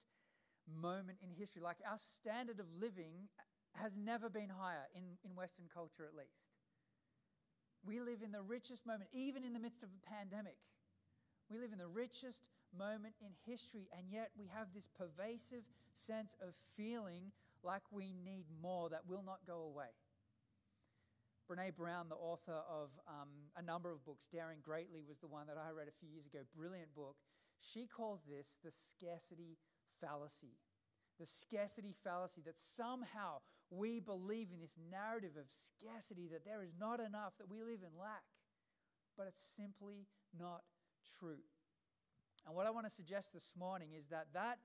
moment 0.67 1.17
in 1.23 1.31
history, 1.31 1.61
like 1.61 1.77
our 1.89 1.97
standard 1.97 2.59
of 2.59 2.65
living 2.79 3.29
has 3.75 3.95
never 3.97 4.29
been 4.29 4.49
higher 4.49 4.87
in, 4.93 5.17
in 5.23 5.35
Western 5.35 5.65
culture, 5.73 6.05
at 6.05 6.15
least. 6.15 6.51
We 7.85 7.99
live 7.99 8.21
in 8.23 8.31
the 8.31 8.41
richest 8.41 8.85
moment, 8.85 9.09
even 9.13 9.43
in 9.43 9.53
the 9.53 9.59
midst 9.59 9.83
of 9.83 9.89
a 9.89 10.05
pandemic. 10.05 10.57
We 11.49 11.57
live 11.57 11.71
in 11.71 11.79
the 11.79 11.87
richest 11.87 12.43
moment 12.77 13.15
in 13.21 13.31
history, 13.45 13.89
and 13.97 14.11
yet 14.11 14.31
we 14.37 14.47
have 14.53 14.67
this 14.73 14.87
pervasive 14.87 15.63
sense 15.93 16.35
of 16.41 16.53
feeling 16.75 17.31
like 17.63 17.81
we 17.91 18.13
need 18.13 18.45
more 18.61 18.89
that 18.89 19.07
will 19.07 19.23
not 19.23 19.39
go 19.47 19.61
away. 19.61 19.95
Brene 21.49 21.75
Brown, 21.75 22.09
the 22.09 22.15
author 22.15 22.61
of 22.69 22.89
um, 23.07 23.49
a 23.57 23.61
number 23.61 23.91
of 23.91 24.05
books, 24.05 24.27
Daring 24.31 24.59
Greatly 24.61 25.01
was 25.07 25.17
the 25.17 25.27
one 25.27 25.47
that 25.47 25.57
I 25.57 25.71
read 25.71 25.87
a 25.87 25.99
few 25.99 26.07
years 26.07 26.27
ago, 26.27 26.39
brilliant 26.55 26.93
book. 26.93 27.15
She 27.59 27.87
calls 27.87 28.21
this 28.29 28.59
the 28.63 28.71
scarcity 28.71 29.57
fallacy. 29.99 30.59
The 31.19 31.25
scarcity 31.25 31.95
fallacy 32.03 32.41
that 32.45 32.59
somehow 32.59 33.41
we 33.69 33.99
believe 33.99 34.49
in 34.53 34.59
this 34.59 34.77
narrative 34.91 35.37
of 35.37 35.45
scarcity, 35.49 36.27
that 36.31 36.45
there 36.45 36.63
is 36.63 36.73
not 36.79 36.99
enough, 36.99 37.33
that 37.37 37.49
we 37.49 37.61
live 37.61 37.81
in 37.81 37.99
lack. 37.99 38.23
But 39.17 39.27
it's 39.27 39.41
simply 39.41 40.07
not 40.37 40.63
true. 41.19 41.43
And 42.47 42.55
what 42.55 42.65
I 42.65 42.71
want 42.71 42.85
to 42.87 42.93
suggest 42.93 43.33
this 43.33 43.53
morning 43.57 43.89
is 43.95 44.07
that 44.07 44.27
that 44.33 44.59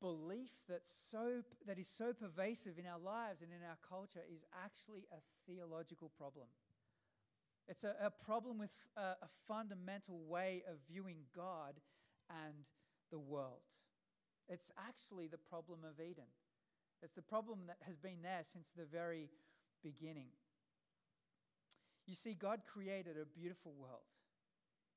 belief 0.00 0.50
that, 0.68 0.86
so, 0.86 1.42
that 1.66 1.78
is 1.78 1.88
so 1.88 2.12
pervasive 2.12 2.78
in 2.78 2.86
our 2.86 2.98
lives 2.98 3.42
and 3.42 3.50
in 3.52 3.66
our 3.68 3.76
culture 3.86 4.24
is 4.32 4.44
actually 4.64 5.06
a 5.12 5.20
theological 5.46 6.10
problem. 6.16 6.46
It's 7.68 7.84
a, 7.84 7.94
a 8.02 8.10
problem 8.10 8.58
with 8.58 8.70
a, 8.96 9.16
a 9.22 9.28
fundamental 9.46 10.24
way 10.26 10.62
of 10.66 10.78
viewing 10.88 11.18
God 11.36 11.74
and 12.30 12.64
the 13.10 13.18
world. 13.18 13.60
It's 14.48 14.72
actually 14.78 15.28
the 15.28 15.38
problem 15.38 15.80
of 15.84 16.00
Eden. 16.00 16.32
It's 17.02 17.14
the 17.14 17.22
problem 17.22 17.60
that 17.66 17.78
has 17.86 17.96
been 17.96 18.22
there 18.22 18.42
since 18.42 18.70
the 18.70 18.84
very 18.84 19.30
beginning. 19.82 20.28
You 22.06 22.14
see, 22.14 22.34
God 22.34 22.60
created 22.66 23.16
a 23.16 23.24
beautiful 23.24 23.72
world. 23.78 24.08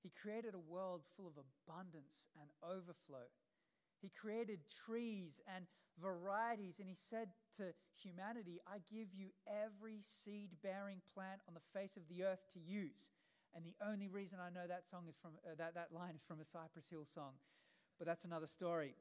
He 0.01 0.10
created 0.10 0.53
a 0.53 0.60
world 0.60 1.01
full 1.15 1.27
of 1.27 1.33
abundance 1.39 2.27
and 2.39 2.50
overflow. 2.62 3.31
He 4.01 4.10
created 4.10 4.60
trees 4.86 5.39
and 5.48 5.65
varieties, 6.01 6.79
and 6.79 6.89
he 6.89 6.95
said 6.95 7.29
to 7.57 7.74
humanity, 7.95 8.60
I 8.67 8.79
give 8.91 9.13
you 9.13 9.29
every 9.48 10.01
seed 10.01 10.57
bearing 10.62 11.01
plant 11.13 11.39
on 11.48 11.53
the 11.53 11.79
face 11.79 11.95
of 11.95 12.10
the 12.10 12.25
earth 12.25 12.45
to 12.53 12.60
use. 12.60 13.12
And 13.55 13.63
the 13.63 13.75
only 13.86 14.10
reason 14.10 14.39
I 14.41 14.50
know 14.50 14.67
that 14.67 14.89
song 14.89 15.03
is 15.07 15.15
from 15.15 15.31
uh, 15.45 15.55
that, 15.57 15.75
that 15.75 15.93
line 15.93 16.15
is 16.15 16.24
from 16.24 16.41
a 16.41 16.43
Cypress 16.43 16.89
Hill 16.89 17.05
song, 17.05 17.33
but 17.98 18.07
that's 18.07 18.25
another 18.25 18.48
story. 18.48 18.95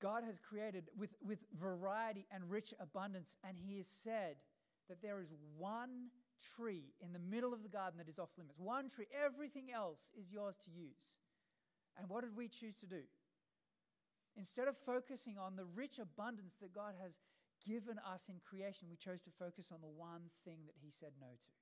God 0.00 0.24
has 0.24 0.38
created 0.38 0.84
with, 0.98 1.10
with 1.24 1.38
variety 1.58 2.26
and 2.32 2.50
rich 2.50 2.72
abundance, 2.80 3.36
and 3.46 3.56
He 3.58 3.76
has 3.76 3.86
said 3.86 4.36
that 4.88 5.02
there 5.02 5.20
is 5.20 5.32
one 5.56 6.10
tree 6.56 6.94
in 7.00 7.12
the 7.12 7.18
middle 7.18 7.52
of 7.52 7.62
the 7.62 7.68
garden 7.68 7.98
that 7.98 8.08
is 8.08 8.18
off 8.18 8.30
limits. 8.36 8.58
One 8.58 8.88
tree, 8.88 9.06
everything 9.12 9.70
else 9.72 10.10
is 10.18 10.32
yours 10.32 10.56
to 10.64 10.70
use. 10.70 11.20
And 11.98 12.08
what 12.08 12.24
did 12.24 12.36
we 12.36 12.48
choose 12.48 12.76
to 12.80 12.86
do? 12.86 13.02
Instead 14.36 14.68
of 14.68 14.76
focusing 14.76 15.36
on 15.38 15.56
the 15.56 15.64
rich 15.64 15.98
abundance 15.98 16.56
that 16.62 16.74
God 16.74 16.94
has 17.02 17.20
given 17.66 17.98
us 17.98 18.28
in 18.28 18.36
creation, 18.40 18.88
we 18.88 18.96
chose 18.96 19.20
to 19.22 19.30
focus 19.30 19.70
on 19.72 19.80
the 19.80 19.88
one 19.88 20.30
thing 20.44 20.60
that 20.66 20.76
He 20.80 20.90
said 20.90 21.12
no 21.20 21.26
to. 21.26 21.52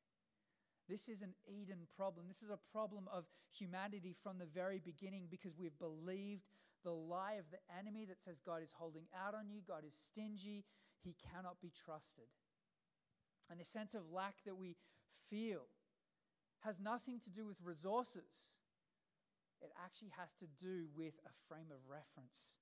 This 0.88 1.08
is 1.08 1.20
an 1.20 1.34
Eden 1.46 1.86
problem. 1.96 2.26
This 2.28 2.42
is 2.42 2.50
a 2.50 2.72
problem 2.72 3.08
of 3.12 3.24
humanity 3.52 4.14
from 4.22 4.38
the 4.38 4.46
very 4.46 4.78
beginning 4.78 5.26
because 5.30 5.58
we've 5.58 5.78
believed 5.78 6.44
the 6.84 6.92
lie 6.92 7.34
of 7.34 7.50
the 7.50 7.58
enemy 7.78 8.04
that 8.06 8.22
says 8.22 8.40
God 8.44 8.62
is 8.62 8.74
holding 8.78 9.06
out 9.14 9.34
on 9.34 9.48
you, 9.50 9.60
God 9.66 9.84
is 9.86 9.94
stingy, 9.94 10.64
He 11.02 11.14
cannot 11.32 11.60
be 11.60 11.70
trusted. 11.84 12.28
And 13.50 13.58
the 13.58 13.64
sense 13.64 13.94
of 13.94 14.12
lack 14.12 14.44
that 14.44 14.56
we 14.56 14.76
feel 15.30 15.66
has 16.60 16.78
nothing 16.78 17.20
to 17.20 17.30
do 17.30 17.46
with 17.46 17.58
resources 17.62 18.58
it 19.60 19.74
actually 19.82 20.14
has 20.18 20.32
to 20.38 20.46
do 20.46 20.86
with 20.94 21.18
a 21.26 21.34
frame 21.48 21.70
of 21.70 21.82
reference. 21.90 22.54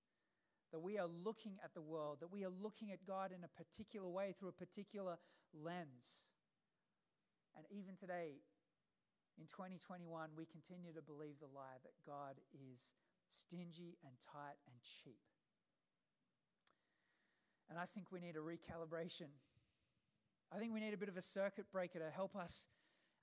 That 0.73 0.80
we 0.80 0.99
are 0.99 1.06
looking 1.08 1.61
at 1.62 1.75
the 1.75 1.85
world, 1.85 2.18
that 2.20 2.32
we 2.32 2.44
are 2.44 2.52
looking 2.52 2.90
at 2.90 3.06
God 3.06 3.30
in 3.30 3.44
a 3.44 3.52
particular 3.52 4.08
way 4.08 4.35
through 4.35 4.50
a 4.50 4.61
particular 4.64 5.16
lens. 5.54 6.32
And 7.56 7.64
even 7.70 7.94
today, 7.94 8.42
in 9.38 9.46
2021, 9.46 10.08
we 10.37 10.44
continue 10.44 10.92
to 10.92 11.04
believe 11.04 11.38
the 11.38 11.52
lie 11.52 11.80
that 11.85 11.96
God 12.04 12.40
is 12.52 12.96
stingy 13.28 13.99
and 14.04 14.14
tight 14.21 14.59
and 14.66 14.76
cheap. 14.83 15.21
And 17.68 17.78
I 17.78 17.85
think 17.85 18.12
we 18.12 18.21
need 18.21 18.37
a 18.37 18.40
recalibration. 18.40 19.30
I 20.52 20.59
think 20.59 20.73
we 20.73 20.80
need 20.80 20.95
a 20.95 20.97
bit 20.97 21.09
of 21.09 21.16
a 21.16 21.23
circuit 21.23 21.66
breaker 21.73 21.99
to 21.99 22.11
help 22.14 22.37
us 22.37 22.68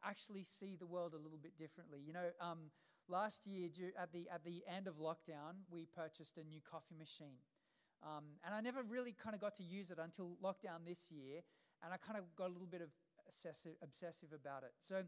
actually 0.03 0.43
see 0.43 0.75
the 0.75 0.85
world 0.85 1.13
a 1.13 1.17
little 1.17 1.39
bit 1.41 1.57
differently. 1.57 1.99
You 2.05 2.13
know, 2.13 2.29
um, 2.41 2.71
Last 3.09 3.45
year, 3.45 3.69
at 3.99 4.13
the, 4.13 4.29
at 4.33 4.45
the 4.45 4.63
end 4.63 4.87
of 4.87 4.95
lockdown, 4.95 5.67
we 5.69 5.85
purchased 5.85 6.37
a 6.37 6.43
new 6.43 6.61
coffee 6.63 6.95
machine. 6.97 7.43
Um, 8.01 8.39
and 8.45 8.55
I 8.55 8.61
never 8.61 8.81
really 8.81 9.13
kind 9.13 9.35
of 9.35 9.41
got 9.41 9.55
to 9.55 9.63
use 9.63 9.91
it 9.91 9.99
until 9.99 10.37
lockdown 10.41 10.87
this 10.87 11.11
year, 11.11 11.43
and 11.83 11.93
I 11.93 11.97
kind 11.97 12.17
of 12.17 12.23
got 12.35 12.47
a 12.47 12.53
little 12.53 12.67
bit 12.67 12.81
of 12.81 12.89
obsessive, 13.27 13.75
obsessive 13.81 14.31
about 14.31 14.63
it. 14.63 14.71
So 14.79 15.03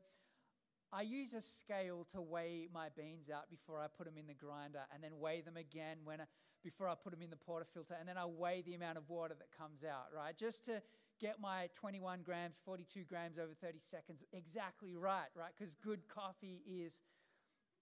I 0.96 1.02
use 1.02 1.34
a 1.34 1.42
scale 1.42 2.08
to 2.14 2.22
weigh 2.22 2.70
my 2.74 2.88
beans 2.96 3.30
out 3.30 3.50
before 3.50 3.82
I 3.82 3.88
put 3.88 4.06
them 4.06 4.18
in 4.18 4.28
the 4.28 4.34
grinder, 4.34 4.84
and 4.94 5.04
then 5.04 5.12
weigh 5.20 5.42
them 5.42 5.58
again 5.58 5.98
when 6.06 6.22
I, 6.22 6.24
before 6.64 6.88
I 6.88 6.94
put 6.96 7.12
them 7.12 7.22
in 7.22 7.30
the 7.30 7.36
portafilter, 7.36 8.00
and 8.00 8.08
then 8.08 8.18
I 8.18 8.26
weigh 8.26 8.64
the 8.66 8.76
amount 8.76 8.98
of 8.98 9.10
water 9.10 9.36
that 9.38 9.52
comes 9.52 9.84
out, 9.84 10.06
right? 10.16 10.38
Just 10.38 10.64
to 10.66 10.82
get 11.20 11.42
my 11.42 11.68
21 11.74 12.22
grams, 12.22 12.62
42 12.64 13.04
grams 13.04 13.38
over 13.38 13.54
30 13.54 13.78
seconds 13.78 14.24
exactly 14.32 14.96
right, 14.96 15.28
right? 15.36 15.52
Because 15.58 15.76
good 15.76 16.08
coffee 16.08 16.64
is 16.66 17.02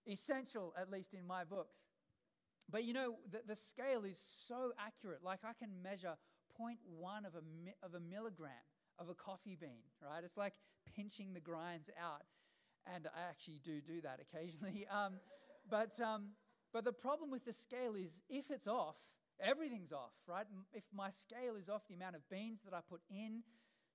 essential, 0.07 0.73
at 0.75 0.89
least 0.89 1.13
in 1.13 1.27
my 1.27 1.43
books. 1.43 1.77
But 2.71 2.83
you 2.83 2.93
know, 2.93 3.17
the, 3.29 3.41
the 3.47 3.55
scale 3.55 4.05
is 4.05 4.17
so 4.17 4.71
accurate. 4.83 5.19
Like 5.23 5.41
I 5.43 5.53
can 5.53 5.69
measure 5.83 6.15
0.1 6.59 7.27
of 7.27 7.35
a, 7.35 7.85
of 7.85 7.93
a 7.93 7.99
milligram 7.99 8.51
of 8.97 9.09
a 9.09 9.13
coffee 9.13 9.57
bean, 9.59 9.83
right? 10.01 10.23
It's 10.23 10.37
like 10.37 10.53
pinching 10.95 11.33
the 11.33 11.39
grinds 11.39 11.91
out. 12.01 12.23
And 12.91 13.07
I 13.07 13.29
actually 13.29 13.59
do 13.63 13.81
do 13.81 14.01
that 14.01 14.19
occasionally. 14.19 14.87
Um, 14.93 15.13
but, 15.69 15.97
um, 16.01 16.31
but 16.73 16.83
the 16.83 16.91
problem 16.91 17.31
with 17.31 17.45
the 17.45 17.53
scale 17.53 17.95
is 17.95 18.19
if 18.29 18.51
it's 18.51 18.67
off, 18.67 18.97
everything's 19.39 19.93
off, 19.93 20.13
right? 20.27 20.45
If 20.73 20.83
my 20.93 21.09
scale 21.09 21.55
is 21.57 21.69
off, 21.69 21.87
the 21.87 21.95
amount 21.95 22.15
of 22.15 22.29
beans 22.29 22.63
that 22.63 22.73
I 22.73 22.79
put 22.87 22.99
in, 23.09 23.43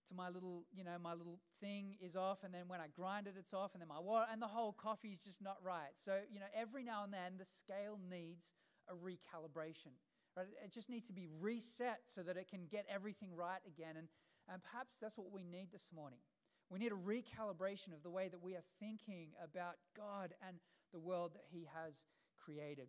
to 0.08 0.14
my 0.14 0.28
little, 0.28 0.64
you 0.72 0.84
know, 0.84 0.96
my 1.00 1.14
little 1.14 1.38
thing 1.60 1.96
is 2.00 2.16
off, 2.16 2.38
and 2.42 2.52
then 2.52 2.62
when 2.66 2.80
I 2.80 2.86
grind 2.88 3.26
it, 3.26 3.34
it's 3.38 3.54
off, 3.54 3.74
and 3.74 3.80
then 3.80 3.88
my 3.88 4.00
water, 4.00 4.26
and 4.32 4.40
the 4.40 4.48
whole 4.48 4.72
coffee 4.72 5.08
is 5.08 5.20
just 5.20 5.42
not 5.42 5.58
right. 5.62 5.92
So, 5.94 6.18
you 6.30 6.40
know, 6.40 6.46
every 6.54 6.82
now 6.82 7.04
and 7.04 7.12
then 7.12 7.36
the 7.38 7.44
scale 7.44 7.98
needs 8.10 8.52
a 8.88 8.94
recalibration. 8.94 9.92
Right? 10.36 10.46
It 10.64 10.72
just 10.72 10.88
needs 10.88 11.06
to 11.08 11.12
be 11.12 11.28
reset 11.40 12.00
so 12.06 12.22
that 12.22 12.36
it 12.36 12.48
can 12.48 12.66
get 12.70 12.86
everything 12.92 13.34
right 13.34 13.60
again. 13.66 13.96
And, 13.96 14.08
and 14.48 14.62
perhaps 14.62 14.96
that's 15.00 15.18
what 15.18 15.32
we 15.32 15.42
need 15.42 15.68
this 15.72 15.90
morning. 15.94 16.20
We 16.70 16.78
need 16.78 16.92
a 16.92 16.94
recalibration 16.94 17.94
of 17.94 18.02
the 18.02 18.10
way 18.10 18.28
that 18.28 18.42
we 18.42 18.54
are 18.54 18.64
thinking 18.78 19.28
about 19.42 19.76
God 19.96 20.34
and 20.46 20.58
the 20.92 20.98
world 20.98 21.32
that 21.34 21.44
He 21.50 21.68
has 21.74 22.06
created. 22.36 22.88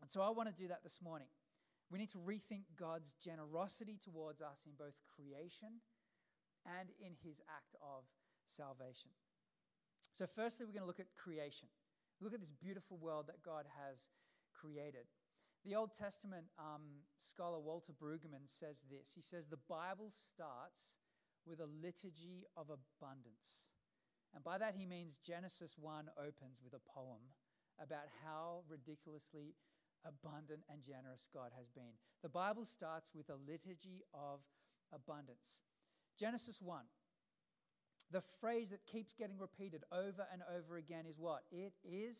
And 0.00 0.10
so 0.10 0.22
I 0.22 0.30
want 0.30 0.48
to 0.48 0.54
do 0.54 0.68
that 0.68 0.82
this 0.82 1.00
morning. 1.02 1.28
We 1.90 1.98
need 1.98 2.10
to 2.10 2.18
rethink 2.18 2.64
God's 2.78 3.14
generosity 3.22 3.98
towards 4.02 4.40
us 4.40 4.64
in 4.66 4.72
both 4.78 4.94
creation 5.14 5.84
and 6.64 6.88
in 6.98 7.12
his 7.22 7.42
act 7.50 7.76
of 7.82 8.04
salvation. 8.46 9.10
So, 10.14 10.26
firstly, 10.26 10.66
we're 10.66 10.72
going 10.72 10.82
to 10.82 10.86
look 10.86 11.00
at 11.00 11.12
creation. 11.16 11.68
Look 12.20 12.34
at 12.34 12.40
this 12.40 12.52
beautiful 12.52 12.96
world 12.96 13.26
that 13.28 13.42
God 13.42 13.66
has 13.76 14.08
created. 14.54 15.04
The 15.64 15.74
Old 15.74 15.94
Testament 15.94 16.46
um, 16.58 17.04
scholar 17.18 17.58
Walter 17.58 17.92
Brueggemann 17.92 18.46
says 18.46 18.84
this. 18.90 19.12
He 19.14 19.22
says, 19.22 19.46
The 19.46 19.62
Bible 19.68 20.10
starts 20.10 20.96
with 21.46 21.60
a 21.60 21.68
liturgy 21.82 22.44
of 22.56 22.70
abundance. 22.70 23.68
And 24.34 24.42
by 24.42 24.58
that 24.58 24.74
he 24.76 24.86
means 24.86 25.18
Genesis 25.18 25.76
1 25.78 26.10
opens 26.18 26.60
with 26.62 26.72
a 26.72 26.80
poem 26.80 27.34
about 27.78 28.08
how 28.24 28.62
ridiculously 28.68 29.54
abundant 30.04 30.62
and 30.70 30.82
generous 30.82 31.28
God 31.32 31.52
has 31.56 31.70
been. 31.70 31.98
The 32.22 32.28
Bible 32.28 32.64
starts 32.64 33.12
with 33.14 33.28
a 33.28 33.36
liturgy 33.36 34.02
of 34.14 34.40
abundance. 34.92 35.60
Genesis 36.18 36.60
1. 36.60 36.84
The 38.10 38.22
phrase 38.40 38.70
that 38.70 38.84
keeps 38.84 39.14
getting 39.14 39.38
repeated 39.38 39.84
over 39.90 40.26
and 40.32 40.42
over 40.56 40.76
again 40.76 41.04
is 41.08 41.18
what? 41.18 41.42
It 41.50 41.72
is 41.84 42.18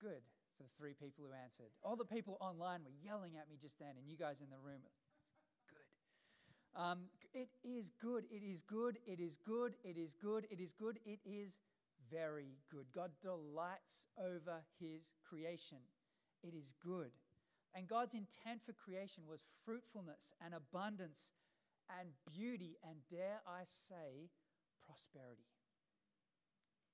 good 0.00 0.20
for 0.56 0.64
the 0.64 0.72
three 0.76 0.92
people 0.92 1.24
who 1.24 1.32
answered. 1.32 1.72
All 1.82 1.96
the 1.96 2.04
people 2.04 2.36
online 2.40 2.80
were 2.84 2.92
yelling 3.02 3.36
at 3.40 3.48
me 3.48 3.56
just 3.60 3.78
then, 3.78 3.96
and 3.96 4.08
you 4.08 4.16
guys 4.16 4.40
in 4.40 4.50
the 4.50 4.58
room. 4.58 4.80
Um, 6.76 6.98
it 7.32 7.48
is 7.64 7.92
good. 8.00 8.24
It 8.30 8.42
is 8.42 8.62
good. 8.62 8.98
It 9.06 9.20
is 9.20 9.36
good. 9.36 9.74
It 9.84 9.96
is 9.96 10.14
good. 10.14 10.46
It 10.50 10.60
is 10.60 10.72
good. 10.72 10.98
It 11.04 11.20
is 11.24 11.58
very 12.10 12.58
good. 12.70 12.86
God 12.94 13.10
delights 13.22 14.06
over 14.18 14.64
his 14.78 15.12
creation. 15.28 15.78
It 16.42 16.54
is 16.54 16.74
good. 16.82 17.10
And 17.74 17.86
God's 17.86 18.14
intent 18.14 18.62
for 18.64 18.72
creation 18.72 19.24
was 19.28 19.46
fruitfulness 19.64 20.34
and 20.44 20.54
abundance 20.54 21.30
and 22.00 22.10
beauty 22.32 22.78
and, 22.82 22.98
dare 23.08 23.42
I 23.46 23.62
say, 23.64 24.30
prosperity. 24.84 25.46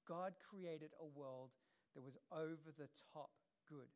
God 0.06 0.34
created 0.38 0.90
a 1.00 1.18
world 1.18 1.50
that 1.94 2.04
was 2.04 2.16
over 2.30 2.72
the 2.76 2.88
top 3.12 3.30
good. 3.68 3.88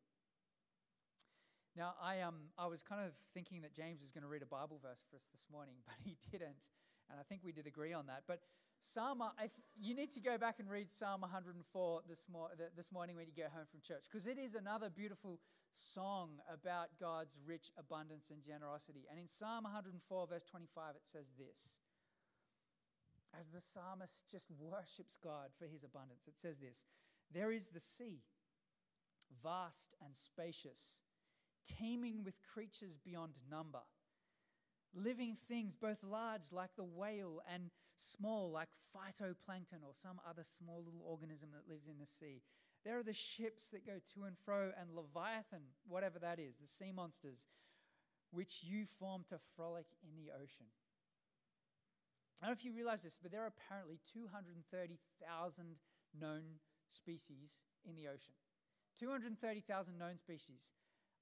Now, 1.75 1.93
I, 2.01 2.21
um, 2.21 2.51
I 2.57 2.67
was 2.67 2.83
kind 2.83 3.01
of 3.05 3.13
thinking 3.33 3.61
that 3.61 3.73
James 3.73 4.01
was 4.01 4.11
going 4.11 4.23
to 4.23 4.27
read 4.27 4.41
a 4.41 4.49
Bible 4.49 4.79
verse 4.81 4.99
for 5.09 5.15
us 5.15 5.29
this 5.31 5.47
morning, 5.51 5.75
but 5.85 5.95
he 6.03 6.17
didn't. 6.31 6.67
And 7.09 7.19
I 7.19 7.23
think 7.23 7.41
we 7.43 7.51
did 7.51 7.67
agree 7.67 7.93
on 7.93 8.07
that. 8.07 8.23
But 8.27 8.41
Psalm, 8.81 9.21
if 9.43 9.51
you 9.79 9.95
need 9.95 10.11
to 10.13 10.19
go 10.19 10.37
back 10.37 10.59
and 10.59 10.69
read 10.69 10.89
Psalm 10.89 11.21
104 11.21 12.01
this, 12.09 12.25
mor- 12.31 12.49
this 12.75 12.91
morning 12.91 13.15
when 13.15 13.27
you 13.27 13.33
get 13.33 13.51
home 13.51 13.65
from 13.69 13.79
church, 13.81 14.03
because 14.11 14.27
it 14.27 14.37
is 14.37 14.55
another 14.55 14.89
beautiful 14.89 15.39
song 15.71 16.41
about 16.51 16.89
God's 16.99 17.37
rich 17.45 17.71
abundance 17.77 18.31
and 18.31 18.43
generosity. 18.43 19.05
And 19.09 19.19
in 19.19 19.27
Psalm 19.27 19.63
104, 19.63 20.27
verse 20.27 20.43
25, 20.43 20.95
it 20.95 21.03
says 21.05 21.33
this 21.37 21.77
As 23.39 23.47
the 23.47 23.61
psalmist 23.61 24.29
just 24.29 24.49
worships 24.59 25.17
God 25.23 25.51
for 25.57 25.65
his 25.65 25.83
abundance, 25.83 26.27
it 26.27 26.39
says 26.39 26.59
this 26.59 26.85
There 27.31 27.51
is 27.51 27.69
the 27.69 27.79
sea, 27.79 28.23
vast 29.43 29.95
and 30.03 30.15
spacious, 30.15 30.99
teeming 31.65 32.23
with 32.23 32.41
creatures 32.53 32.97
beyond 32.97 33.39
number 33.49 33.81
living 34.93 35.35
things, 35.35 35.75
both 35.75 36.03
large 36.03 36.51
like 36.51 36.75
the 36.75 36.83
whale 36.83 37.41
and 37.51 37.69
small 37.97 38.51
like 38.51 38.69
phytoplankton 38.95 39.83
or 39.83 39.93
some 39.93 40.19
other 40.27 40.43
small 40.43 40.83
little 40.83 41.03
organism 41.05 41.49
that 41.53 41.71
lives 41.71 41.87
in 41.87 41.99
the 41.99 42.05
sea. 42.05 42.41
There 42.83 42.97
are 42.97 43.03
the 43.03 43.13
ships 43.13 43.69
that 43.69 43.85
go 43.85 43.99
to 44.13 44.23
and 44.23 44.35
fro, 44.37 44.71
and 44.79 44.95
Leviathan, 44.95 45.61
whatever 45.87 46.17
that 46.19 46.39
is, 46.39 46.57
the 46.57 46.67
sea 46.67 46.91
monsters, 46.91 47.47
which 48.31 48.63
you 48.63 48.85
form 48.85 49.23
to 49.29 49.37
frolic 49.55 49.85
in 50.03 50.15
the 50.15 50.31
ocean. 50.31 50.65
I 52.41 52.47
don't 52.47 52.55
know 52.55 52.59
if 52.59 52.65
you 52.65 52.73
realize 52.73 53.03
this, 53.03 53.19
but 53.21 53.31
there 53.31 53.43
are 53.43 53.53
apparently 53.55 53.99
230,000 54.11 55.65
known 56.19 56.41
species 56.89 57.57
in 57.87 57.95
the 57.95 58.07
ocean. 58.07 58.33
230,000 58.97 59.97
known 59.97 60.17
species. 60.17 60.71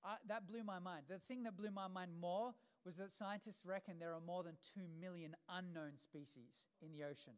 Uh, 0.03 0.15
that 0.27 0.48
blew 0.48 0.63
my 0.63 0.79
mind. 0.79 1.03
The 1.10 1.20
thing 1.20 1.44
that 1.44 1.58
blew 1.58 1.72
my 1.72 1.88
mind 1.88 2.12
more 2.20 2.53
was 2.86 2.96
that 2.96 3.12
scientists 3.12 3.65
reckon 3.65 4.00
there 4.00 4.13
are 4.13 4.22
more 4.25 4.44
than 4.44 4.53
2 4.74 4.82
million 5.02 5.36
unknown 5.50 5.97
species 5.97 6.67
in 6.82 6.91
the 6.91 7.04
ocean. 7.04 7.34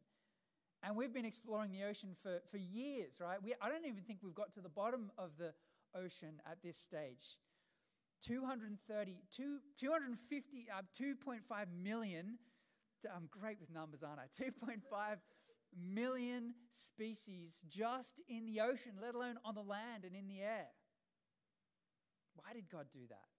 And 0.84 0.96
we've 0.96 1.14
been 1.14 1.26
exploring 1.26 1.72
the 1.72 1.84
ocean 1.84 2.16
for, 2.22 2.42
for 2.50 2.58
years, 2.58 3.20
right? 3.20 3.38
We, 3.44 3.54
I 3.62 3.70
don't 3.70 3.86
even 3.86 4.04
think 4.04 4.20
we've 4.24 4.36
got 4.36 4.54
to 4.54 4.62
the 4.62 4.70
bottom 4.70 5.12
of 5.18 5.32
the 5.38 5.54
ocean 5.96 6.42
at 6.50 6.62
this 6.64 6.78
stage. 6.78 7.38
230, 8.26 9.18
2, 9.36 9.58
250, 9.80 10.68
uh, 10.72 10.82
2.5 11.00 11.66
million, 11.84 12.38
I'm 13.16 13.28
great 13.32 13.60
with 13.60 13.72
numbers, 13.72 14.04
aren't 14.04 14.20
I? 14.20 14.26
2.5 14.44 15.18
million 15.76 16.54
species 16.70 17.62
just 17.68 18.22
in 18.28 18.46
the 18.46 18.62
ocean, 18.62 18.94
let 19.02 19.16
alone 19.16 19.38
on 19.44 19.56
the 19.56 19.62
land 19.62 20.04
and 20.06 20.16
in 20.16 20.28
the 20.28 20.42
air. 20.42 20.68
Why 22.42 22.54
did 22.54 22.70
God 22.70 22.88
do 22.92 23.06
that? 23.10 23.30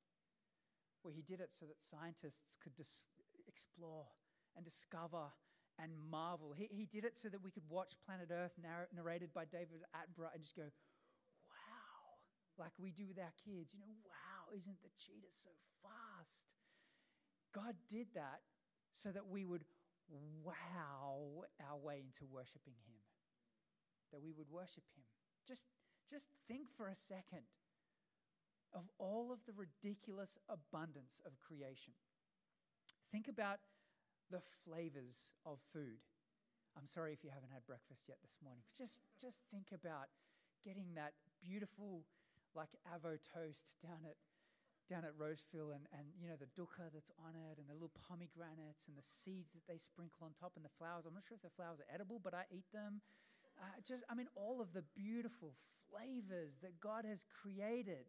Well, 1.02 1.12
he 1.14 1.22
did 1.22 1.40
it 1.40 1.50
so 1.58 1.66
that 1.66 1.82
scientists 1.82 2.56
could 2.62 2.74
dis- 2.74 3.02
explore 3.48 4.06
and 4.56 4.64
discover 4.64 5.34
and 5.78 5.90
marvel. 6.10 6.54
He, 6.56 6.68
he 6.70 6.86
did 6.86 7.04
it 7.04 7.18
so 7.18 7.28
that 7.28 7.42
we 7.42 7.50
could 7.50 7.66
watch 7.68 7.94
Planet 8.06 8.30
Earth 8.30 8.54
narr- 8.62 8.88
narrated 8.94 9.34
by 9.34 9.44
David 9.44 9.82
Attenborough 9.90 10.30
and 10.34 10.42
just 10.42 10.54
go, 10.54 10.70
wow, 11.50 12.22
like 12.58 12.72
we 12.78 12.92
do 12.92 13.08
with 13.08 13.18
our 13.18 13.34
kids. 13.42 13.74
You 13.74 13.80
know, 13.80 13.90
wow, 14.06 14.54
isn't 14.54 14.78
the 14.82 14.94
cheetah 14.94 15.32
so 15.32 15.50
fast? 15.82 16.54
God 17.54 17.74
did 17.88 18.14
that 18.14 18.40
so 18.94 19.10
that 19.10 19.26
we 19.28 19.44
would 19.44 19.64
wow 20.44 21.44
our 21.58 21.78
way 21.78 22.04
into 22.04 22.24
worshiping 22.30 22.76
Him, 22.86 23.00
that 24.12 24.22
we 24.22 24.32
would 24.32 24.50
worship 24.50 24.84
Him. 24.94 25.02
Just, 25.48 25.64
just 26.08 26.28
think 26.46 26.70
for 26.70 26.88
a 26.88 26.94
second 26.94 27.42
of 28.74 28.88
all 28.98 29.30
of 29.32 29.44
the 29.46 29.52
ridiculous 29.52 30.38
abundance 30.48 31.20
of 31.24 31.38
creation. 31.38 31.92
Think 33.10 33.28
about 33.28 33.60
the 34.30 34.40
flavors 34.64 35.34
of 35.44 35.60
food. 35.72 36.00
I'm 36.72 36.88
sorry 36.88 37.12
if 37.12 37.20
you 37.20 37.28
haven't 37.28 37.52
had 37.52 37.68
breakfast 37.68 38.08
yet 38.08 38.16
this 38.24 38.40
morning, 38.40 38.64
but 38.64 38.72
just, 38.72 39.04
just 39.20 39.44
think 39.52 39.68
about 39.76 40.08
getting 40.64 40.96
that 40.96 41.12
beautiful, 41.44 42.08
like 42.56 42.72
avo 42.88 43.20
toast 43.20 43.76
down 43.84 44.08
at, 44.08 44.16
down 44.88 45.04
at 45.04 45.12
Roseville 45.12 45.76
and, 45.76 45.84
and, 45.92 46.08
you 46.16 46.24
know, 46.24 46.40
the 46.40 46.48
dukkha 46.56 46.88
that's 46.88 47.12
on 47.20 47.36
it 47.36 47.60
and 47.60 47.68
the 47.68 47.76
little 47.76 47.92
pomegranates 47.92 48.88
and 48.88 48.96
the 48.96 49.04
seeds 49.04 49.52
that 49.52 49.68
they 49.68 49.76
sprinkle 49.76 50.24
on 50.24 50.32
top 50.32 50.56
and 50.56 50.64
the 50.64 50.72
flowers. 50.80 51.04
I'm 51.04 51.12
not 51.12 51.28
sure 51.28 51.36
if 51.36 51.44
the 51.44 51.52
flowers 51.52 51.76
are 51.84 51.90
edible, 51.92 52.16
but 52.16 52.32
I 52.32 52.48
eat 52.48 52.72
them. 52.72 53.04
Uh, 53.60 53.76
just, 53.84 54.00
I 54.08 54.16
mean, 54.16 54.32
all 54.32 54.64
of 54.64 54.72
the 54.72 54.84
beautiful 54.96 55.52
flavors 55.92 56.64
that 56.64 56.80
God 56.80 57.04
has 57.04 57.28
created. 57.28 58.08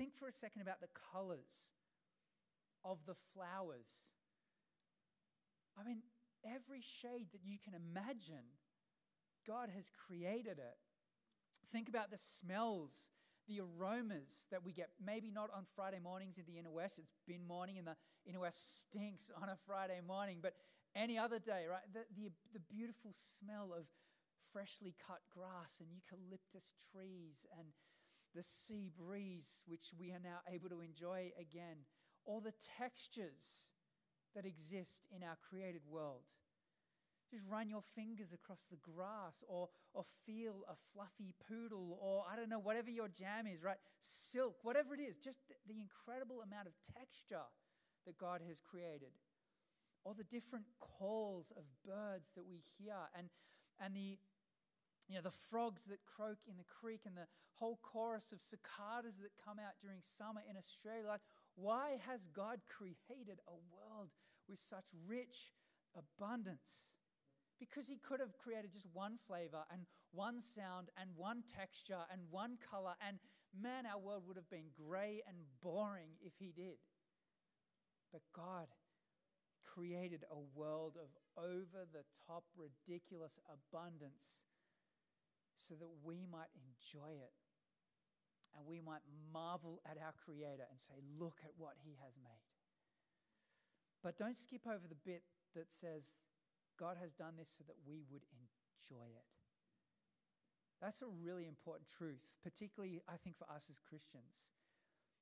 Think 0.00 0.16
for 0.16 0.28
a 0.28 0.32
second 0.32 0.62
about 0.62 0.80
the 0.80 0.88
colors 1.12 1.68
of 2.82 3.04
the 3.06 3.12
flowers. 3.34 4.16
I 5.78 5.86
mean, 5.86 6.00
every 6.42 6.80
shade 6.80 7.26
that 7.32 7.44
you 7.44 7.58
can 7.62 7.74
imagine, 7.74 8.56
God 9.46 9.68
has 9.68 9.90
created 10.06 10.56
it. 10.56 10.78
Think 11.68 11.86
about 11.86 12.10
the 12.10 12.16
smells, 12.16 13.10
the 13.46 13.60
aromas 13.60 14.48
that 14.50 14.64
we 14.64 14.72
get. 14.72 14.88
Maybe 15.04 15.30
not 15.30 15.50
on 15.54 15.66
Friday 15.76 15.98
mornings 16.02 16.38
in 16.38 16.46
the 16.46 16.58
inner 16.58 16.70
west. 16.70 16.98
It's 16.98 17.12
bin 17.28 17.46
morning 17.46 17.76
and 17.76 17.86
the 17.86 17.96
inner 18.24 18.40
west 18.40 18.80
stinks 18.80 19.30
on 19.42 19.50
a 19.50 19.56
Friday 19.66 20.00
morning, 20.00 20.38
but 20.40 20.54
any 20.96 21.18
other 21.18 21.38
day, 21.38 21.66
right? 21.68 21.84
The, 21.92 22.06
the, 22.16 22.30
the 22.54 22.60
beautiful 22.60 23.12
smell 23.12 23.74
of 23.76 23.84
freshly 24.50 24.94
cut 25.06 25.20
grass 25.30 25.76
and 25.78 25.90
eucalyptus 25.92 26.72
trees 26.90 27.44
and 27.58 27.68
the 28.34 28.42
sea 28.42 28.90
breeze, 28.96 29.64
which 29.66 29.92
we 29.98 30.10
are 30.10 30.22
now 30.22 30.40
able 30.52 30.68
to 30.68 30.80
enjoy 30.80 31.32
again, 31.38 31.84
all 32.24 32.40
the 32.40 32.54
textures 32.78 33.68
that 34.34 34.44
exist 34.44 35.06
in 35.14 35.22
our 35.22 35.36
created 35.48 35.82
world. 35.88 36.22
Just 37.30 37.44
run 37.48 37.70
your 37.70 37.82
fingers 37.82 38.32
across 38.32 38.66
the 38.70 38.76
grass 38.76 39.44
or, 39.46 39.68
or 39.94 40.04
feel 40.26 40.64
a 40.68 40.74
fluffy 40.92 41.32
poodle 41.48 41.98
or 42.02 42.24
I 42.30 42.34
don't 42.34 42.48
know, 42.48 42.58
whatever 42.58 42.90
your 42.90 43.06
jam 43.06 43.46
is, 43.46 43.62
right? 43.62 43.78
Silk, 44.00 44.56
whatever 44.62 44.94
it 44.94 45.00
is, 45.00 45.16
just 45.16 45.38
the, 45.48 45.54
the 45.66 45.80
incredible 45.80 46.42
amount 46.42 46.66
of 46.66 46.74
texture 46.98 47.46
that 48.04 48.18
God 48.18 48.40
has 48.48 48.60
created. 48.60 49.14
Or 50.02 50.14
the 50.14 50.24
different 50.24 50.64
calls 50.80 51.52
of 51.56 51.62
birds 51.86 52.32
that 52.34 52.46
we 52.48 52.62
hear 52.78 52.96
and, 53.16 53.28
and 53.78 53.94
the 53.94 54.18
you 55.10 55.16
know, 55.16 55.26
the 55.26 55.34
frogs 55.50 55.82
that 55.90 55.98
croak 56.06 56.38
in 56.46 56.54
the 56.56 56.70
creek 56.70 57.02
and 57.04 57.16
the 57.16 57.26
whole 57.58 57.80
chorus 57.82 58.30
of 58.30 58.40
cicadas 58.40 59.18
that 59.18 59.34
come 59.44 59.58
out 59.58 59.74
during 59.82 59.98
summer 60.16 60.40
in 60.48 60.56
Australia. 60.56 61.02
Like, 61.08 61.26
why 61.56 61.98
has 62.06 62.30
God 62.30 62.60
created 62.70 63.42
a 63.48 63.58
world 63.74 64.14
with 64.48 64.60
such 64.60 64.86
rich 65.04 65.50
abundance? 65.98 66.94
Because 67.58 67.88
He 67.88 67.98
could 67.98 68.20
have 68.20 68.38
created 68.38 68.70
just 68.70 68.86
one 68.92 69.18
flavor 69.18 69.66
and 69.72 69.82
one 70.12 70.40
sound 70.40 70.90
and 70.96 71.10
one 71.16 71.42
texture 71.42 72.06
and 72.12 72.22
one 72.30 72.54
color, 72.70 72.94
and 73.04 73.18
man, 73.50 73.86
our 73.86 73.98
world 73.98 74.22
would 74.28 74.36
have 74.36 74.48
been 74.48 74.70
gray 74.78 75.22
and 75.26 75.38
boring 75.60 76.14
if 76.22 76.34
He 76.38 76.52
did. 76.54 76.78
But 78.12 78.22
God 78.32 78.68
created 79.66 80.22
a 80.30 80.38
world 80.54 80.94
of 80.94 81.10
over 81.36 81.82
the 81.92 82.06
top, 82.26 82.44
ridiculous 82.54 83.40
abundance 83.50 84.46
so 85.60 85.76
that 85.76 85.92
we 86.02 86.24
might 86.24 86.48
enjoy 86.56 87.20
it 87.20 87.36
and 88.56 88.66
we 88.66 88.80
might 88.80 89.04
marvel 89.32 89.80
at 89.86 90.00
our 90.00 90.14
Creator 90.24 90.66
and 90.66 90.80
say, 90.80 90.98
Look 91.18 91.38
at 91.44 91.54
what 91.56 91.76
He 91.84 92.00
has 92.02 92.18
made. 92.18 92.48
But 94.02 94.16
don't 94.16 94.36
skip 94.36 94.66
over 94.66 94.88
the 94.88 94.98
bit 94.98 95.22
that 95.54 95.70
says, 95.70 96.24
God 96.78 96.96
has 96.96 97.12
done 97.12 97.36
this 97.36 97.52
so 97.52 97.64
that 97.68 97.76
we 97.84 98.00
would 98.08 98.24
enjoy 98.32 99.12
it. 99.12 99.28
That's 100.80 101.04
a 101.04 101.12
really 101.12 101.44
important 101.44 101.84
truth, 101.92 102.24
particularly, 102.40 103.04
I 103.04 103.20
think, 103.20 103.36
for 103.36 103.44
us 103.52 103.68
as 103.68 103.76
Christians. 103.76 104.48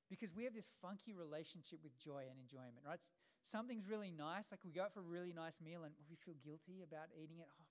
Because 0.07 0.31
we 0.33 0.47
have 0.47 0.55
this 0.55 0.71
funky 0.81 1.11
relationship 1.11 1.83
with 1.83 1.99
joy 1.99 2.25
and 2.31 2.39
enjoyment, 2.39 2.81
right? 2.87 3.03
Something's 3.43 3.91
really 3.91 4.09
nice, 4.09 4.49
like 4.49 4.63
we 4.63 4.71
go 4.71 4.87
out 4.87 4.95
for 4.95 5.03
a 5.03 5.11
really 5.11 5.35
nice 5.35 5.59
meal 5.59 5.83
and 5.83 5.93
we 6.09 6.15
feel 6.15 6.39
guilty 6.39 6.81
about 6.81 7.11
eating 7.13 7.43
it. 7.43 7.51
Oh, 7.51 7.68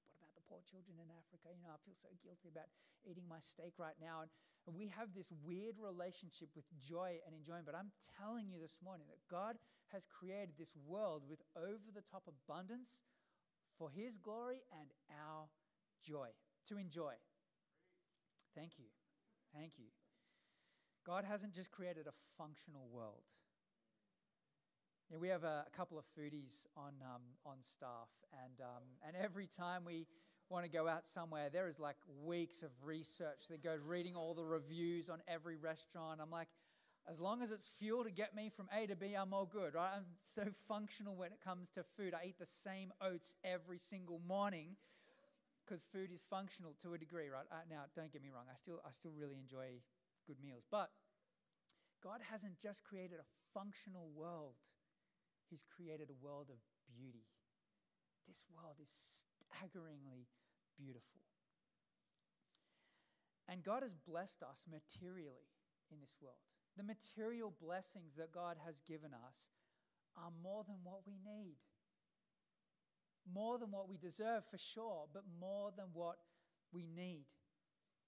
poor 0.48 0.64
children 0.64 0.96
in 0.96 1.12
Africa? 1.12 1.52
You 1.52 1.60
know, 1.62 1.76
I 1.76 1.80
feel 1.84 1.94
so 1.94 2.08
guilty 2.24 2.48
about 2.48 2.72
eating 3.04 3.28
my 3.28 3.38
steak 3.38 3.76
right 3.76 3.96
now. 4.00 4.24
And, 4.24 4.32
and 4.66 4.72
we 4.74 4.88
have 4.96 5.12
this 5.12 5.28
weird 5.44 5.76
relationship 5.76 6.48
with 6.56 6.64
joy 6.80 7.20
and 7.28 7.36
enjoyment. 7.36 7.68
But 7.68 7.76
I'm 7.76 7.92
telling 8.16 8.48
you 8.48 8.56
this 8.56 8.80
morning 8.80 9.06
that 9.12 9.20
God 9.28 9.60
has 9.92 10.08
created 10.08 10.56
this 10.56 10.72
world 10.74 11.28
with 11.28 11.44
over 11.52 11.92
the 11.92 12.02
top 12.02 12.24
abundance 12.24 12.98
for 13.76 13.92
His 13.92 14.16
glory 14.16 14.64
and 14.72 14.90
our 15.12 15.52
joy 16.00 16.32
to 16.66 16.80
enjoy. 16.80 17.14
Thank 18.56 18.80
you. 18.80 18.90
Thank 19.54 19.78
you. 19.78 19.92
God 21.06 21.24
hasn't 21.24 21.54
just 21.54 21.70
created 21.70 22.06
a 22.06 22.16
functional 22.36 22.88
world. 22.92 23.24
Yeah, 25.10 25.16
we 25.16 25.28
have 25.28 25.44
a, 25.44 25.64
a 25.66 25.76
couple 25.76 25.98
of 25.98 26.04
foodies 26.04 26.66
on, 26.76 26.92
um, 27.00 27.22
on 27.46 27.62
staff, 27.62 28.12
and, 28.44 28.60
um, 28.60 28.84
and 29.06 29.16
every 29.16 29.46
time 29.46 29.84
we 29.86 30.06
want 30.50 30.64
to 30.64 30.70
go 30.70 30.88
out 30.88 31.06
somewhere, 31.06 31.48
there 31.52 31.68
is 31.68 31.78
like 31.78 31.96
weeks 32.24 32.62
of 32.62 32.70
research 32.82 33.48
that 33.50 33.62
goes 33.62 33.80
reading 33.86 34.16
all 34.16 34.34
the 34.34 34.44
reviews 34.44 35.08
on 35.08 35.20
every 35.28 35.56
restaurant. 35.56 36.20
I'm 36.22 36.30
like, 36.30 36.48
as 37.10 37.20
long 37.20 37.42
as 37.42 37.50
it's 37.50 37.68
fuel 37.78 38.04
to 38.04 38.10
get 38.10 38.34
me 38.34 38.50
from 38.54 38.68
A 38.76 38.86
to 38.86 38.96
B, 38.96 39.14
I'm 39.14 39.32
all 39.32 39.46
good, 39.46 39.74
right? 39.74 39.90
I'm 39.96 40.06
so 40.20 40.44
functional 40.66 41.16
when 41.16 41.32
it 41.32 41.40
comes 41.42 41.70
to 41.70 41.82
food. 41.82 42.12
I 42.14 42.26
eat 42.28 42.38
the 42.38 42.46
same 42.46 42.92
oats 43.00 43.34
every 43.44 43.78
single 43.78 44.20
morning 44.26 44.76
because 45.64 45.84
food 45.84 46.10
is 46.12 46.24
functional 46.28 46.74
to 46.82 46.94
a 46.94 46.98
degree, 46.98 47.28
right? 47.28 47.44
Uh, 47.50 47.64
now, 47.70 47.84
don't 47.94 48.12
get 48.12 48.22
me 48.22 48.28
wrong, 48.32 48.44
I 48.50 48.56
still, 48.56 48.80
I 48.86 48.92
still 48.92 49.12
really 49.16 49.36
enjoy 49.36 49.80
good 50.26 50.36
meals. 50.42 50.64
But 50.70 50.90
God 52.02 52.20
hasn't 52.30 52.58
just 52.58 52.84
created 52.84 53.18
a 53.20 53.28
functional 53.52 54.08
world, 54.14 54.54
He's 55.50 55.64
created 55.64 56.10
a 56.10 56.24
world 56.24 56.48
of 56.50 56.60
beauty. 56.86 57.24
This 58.28 58.44
world 58.52 58.76
is 58.82 59.24
staggeringly 59.48 60.28
beautiful. 60.76 61.20
And 63.48 63.64
God 63.64 63.82
has 63.82 63.94
blessed 63.94 64.42
us 64.42 64.64
materially 64.70 65.48
in 65.90 66.00
this 66.00 66.14
world. 66.20 66.36
The 66.76 66.84
material 66.84 67.52
blessings 67.60 68.14
that 68.16 68.30
God 68.32 68.56
has 68.64 68.76
given 68.86 69.10
us 69.12 69.48
are 70.16 70.30
more 70.42 70.64
than 70.64 70.76
what 70.84 71.00
we 71.06 71.14
need. 71.24 71.56
More 73.32 73.58
than 73.58 73.70
what 73.70 73.88
we 73.88 73.96
deserve, 73.96 74.44
for 74.44 74.58
sure, 74.58 75.06
but 75.12 75.24
more 75.40 75.70
than 75.76 75.86
what 75.92 76.16
we 76.72 76.86
need. 76.94 77.26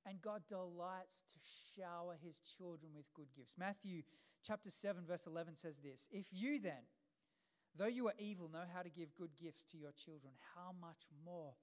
And 0.06 0.22
God 0.22 0.42
delights 0.48 1.24
to 1.32 1.38
shower 1.76 2.16
his 2.22 2.40
children 2.56 2.92
with 2.94 3.12
good 3.14 3.28
gifts. 3.36 3.54
Matthew 3.58 4.02
chapter 4.46 4.70
7, 4.70 5.04
verse 5.06 5.26
11 5.26 5.56
says 5.56 5.78
this 5.78 6.08
If 6.10 6.26
you 6.32 6.58
then, 6.58 6.88
though 7.76 7.90
you 7.90 8.08
are 8.08 8.18
evil, 8.18 8.48
know 8.48 8.66
how 8.66 8.82
to 8.82 8.90
give 8.90 9.14
good 9.14 9.36
gifts 9.40 9.64
to 9.72 9.78
your 9.78 9.92
children, 9.92 10.34
how 10.54 10.74
much 10.74 11.06
more 11.24 11.54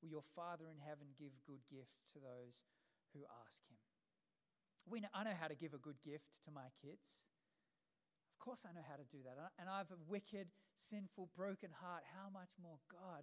will 0.00 0.10
your 0.10 0.26
Father 0.34 0.66
in 0.66 0.82
heaven 0.82 1.14
give 1.14 1.32
good 1.46 1.62
gifts 1.70 2.02
to 2.12 2.18
those 2.18 2.66
who 3.14 3.22
ask 3.46 3.62
him? 3.70 3.78
We 4.86 5.00
know, 5.00 5.12
I 5.14 5.22
know 5.22 5.38
how 5.38 5.46
to 5.46 5.54
give 5.54 5.74
a 5.74 5.82
good 5.82 6.02
gift 6.02 6.42
to 6.44 6.50
my 6.50 6.74
kids. 6.82 7.30
Of 8.34 8.42
course, 8.42 8.66
I 8.66 8.74
know 8.74 8.82
how 8.82 8.98
to 8.98 9.06
do 9.06 9.22
that. 9.22 9.38
And 9.54 9.70
I 9.70 9.78
have 9.78 9.94
a 9.94 10.02
wicked, 10.10 10.50
sinful, 10.74 11.30
broken 11.38 11.70
heart. 11.70 12.02
How 12.10 12.26
much 12.26 12.58
more 12.58 12.82
God 12.90 13.22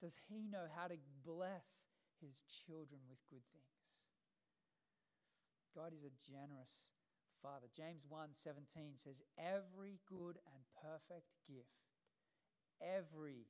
does 0.00 0.16
He 0.24 0.48
know 0.48 0.64
how 0.72 0.88
to 0.88 0.96
bless 1.20 1.92
His 2.24 2.40
children 2.48 3.04
with 3.04 3.20
good 3.28 3.44
things? 3.52 3.84
God 5.76 5.92
is 5.92 6.08
a 6.08 6.16
generous 6.16 6.88
Father. 7.44 7.68
James 7.68 8.08
1:17 8.08 8.96
says 8.96 9.20
every 9.36 10.00
good 10.08 10.40
and 10.48 10.63
perfect 10.84 11.32
gift 11.48 11.84
every 12.84 13.48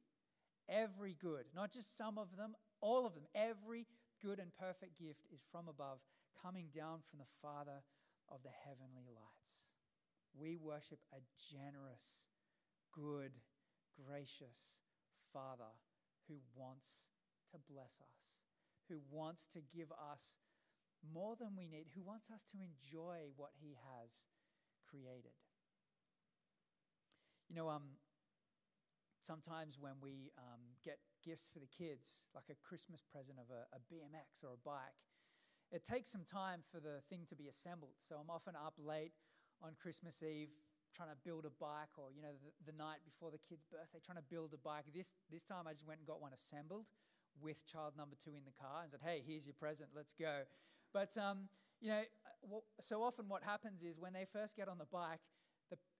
every 0.69 1.17
good, 1.21 1.45
not 1.55 1.71
just 1.71 1.97
some 1.97 2.17
of 2.17 2.37
them, 2.37 2.55
all 2.81 3.07
of 3.07 3.15
them, 3.15 3.25
every 3.35 3.87
good 4.23 4.39
and 4.39 4.51
perfect 4.57 4.99
gift 4.99 5.27
is 5.33 5.45
from 5.51 5.69
above, 5.69 5.99
coming 6.41 6.69
down 6.75 7.01
from 7.05 7.19
the 7.19 7.33
Father 7.43 7.85
of 8.31 8.43
the 8.43 8.55
heavenly 8.65 9.05
lights. 9.13 9.69
We 10.33 10.57
worship 10.57 11.01
a 11.13 11.21
generous, 11.53 12.33
good, 12.93 13.33
gracious 13.93 14.81
Father 15.33 15.77
who 16.29 16.37
wants 16.57 17.13
to 17.53 17.59
bless 17.71 18.01
us, 18.01 18.33
who 18.89 19.01
wants 19.11 19.47
to 19.53 19.61
give 19.61 19.93
us 19.93 20.41
more 21.13 21.37
than 21.37 21.53
we 21.57 21.69
need, 21.69 21.93
who 21.95 22.03
wants 22.03 22.31
us 22.31 22.43
to 22.53 22.57
enjoy 22.65 23.29
what 23.37 23.53
He 23.61 23.77
has 23.77 24.25
created. 24.89 25.37
You 27.49 27.57
know, 27.57 27.69
um, 27.69 28.01
sometimes 29.23 29.79
when 29.79 30.01
we 30.03 30.33
um, 30.39 30.61
get 30.85 30.99
gifts 31.25 31.51
for 31.53 31.61
the 31.61 31.71
kids, 31.71 32.27
like 32.35 32.49
a 32.51 32.57
Christmas 32.61 33.03
present 33.05 33.39
of 33.39 33.49
a, 33.53 33.69
a 33.77 33.81
BMX 33.93 34.45
or 34.45 34.55
a 34.55 34.61
bike, 34.65 34.97
it 35.73 35.85
takes 35.85 36.11
some 36.11 36.25
time 36.25 36.61
for 36.61 36.81
the 36.81 37.01
thing 37.09 37.27
to 37.29 37.37
be 37.37 37.49
assembled. 37.49 37.97
So 38.01 38.17
I'm 38.17 38.31
often 38.31 38.55
up 38.55 38.75
late 38.79 39.13
on 39.63 39.73
Christmas 39.81 40.23
Eve 40.23 40.53
trying 40.95 41.11
to 41.11 41.19
build 41.25 41.43
a 41.45 41.51
bike 41.59 41.91
or 41.99 42.15
you 42.15 42.23
know 42.23 42.31
the, 42.31 42.71
the, 42.71 42.77
night 42.79 43.03
before 43.03 43.35
the 43.35 43.43
kid's 43.43 43.67
birthday 43.67 43.99
trying 43.99 44.21
to 44.21 44.29
build 44.31 44.55
a 44.55 44.61
bike. 44.63 44.85
This 44.95 45.19
this 45.27 45.43
time 45.43 45.67
i 45.67 45.73
just 45.73 45.83
went 45.83 45.99
and 45.99 46.07
got 46.07 46.23
one 46.23 46.31
assembled 46.31 46.87
with 47.43 47.67
child 47.67 47.99
number 47.99 48.15
two 48.15 48.39
in 48.39 48.47
the 48.47 48.55
car 48.55 48.87
and 48.87 48.93
said 48.93 49.03
hey 49.03 49.25
here's 49.27 49.45
your 49.45 49.59
present. 49.59 49.91
Let's 49.91 50.15
go. 50.15 50.47
But, 50.95 51.11
um, 51.19 51.51
you 51.81 51.91
know, 51.91 52.03
so 52.81 53.03
often 53.03 53.29
what 53.29 53.43
happens 53.43 53.83
is 53.83 53.99
when 53.99 54.13
they 54.13 54.25
first 54.25 54.57
get 54.57 54.69
on 54.69 54.79
the 54.79 54.87
bike, 54.87 55.19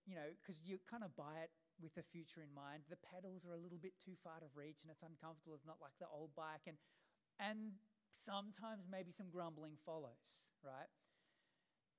you 0.05 0.15
know, 0.15 0.29
because 0.41 0.61
you 0.61 0.77
kind 0.85 1.03
of 1.03 1.17
buy 1.17 1.41
it 1.45 1.51
with 1.81 1.97
the 1.97 2.05
future 2.05 2.45
in 2.45 2.53
mind, 2.53 2.85
the 2.93 3.01
pedals 3.01 3.43
are 3.49 3.57
a 3.57 3.61
little 3.61 3.81
bit 3.81 3.97
too 3.99 4.15
far 4.21 4.39
to 4.39 4.49
reach 4.53 4.85
and 4.85 4.93
it's 4.93 5.03
uncomfortable. 5.03 5.57
It's 5.57 5.67
not 5.67 5.81
like 5.81 5.97
the 5.99 6.09
old 6.09 6.37
bike. 6.37 6.69
And, 6.69 6.77
and 7.41 7.81
sometimes 8.13 8.87
maybe 8.87 9.11
some 9.11 9.33
grumbling 9.33 9.81
follows, 9.83 10.45
right? 10.61 10.93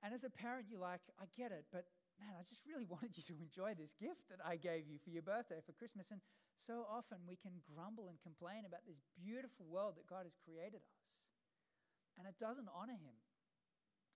And 0.00 0.14
as 0.14 0.22
a 0.22 0.30
parent, 0.30 0.70
you're 0.70 0.82
like, 0.82 1.02
I 1.18 1.26
get 1.34 1.50
it, 1.50 1.66
but 1.74 1.90
man, 2.22 2.38
I 2.38 2.46
just 2.46 2.64
really 2.64 2.86
wanted 2.94 3.18
you 3.18 3.26
to 3.28 3.36
enjoy 3.42 3.74
this 3.74 3.92
gift 3.98 4.30
that 4.30 4.40
I 4.40 4.56
gave 4.56 4.86
you 4.86 5.02
for 5.02 5.10
your 5.10 5.26
birthday, 5.26 5.58
for 5.60 5.74
Christmas. 5.74 6.14
And 6.14 6.22
so 6.56 6.86
often 6.86 7.26
we 7.26 7.36
can 7.36 7.58
grumble 7.66 8.08
and 8.08 8.22
complain 8.22 8.64
about 8.64 8.86
this 8.86 9.02
beautiful 9.18 9.66
world 9.66 9.98
that 9.98 10.08
God 10.08 10.24
has 10.24 10.38
created 10.38 10.80
us. 10.86 11.02
And 12.16 12.24
it 12.24 12.40
doesn't 12.40 12.70
honor 12.72 12.96
him. 12.96 13.18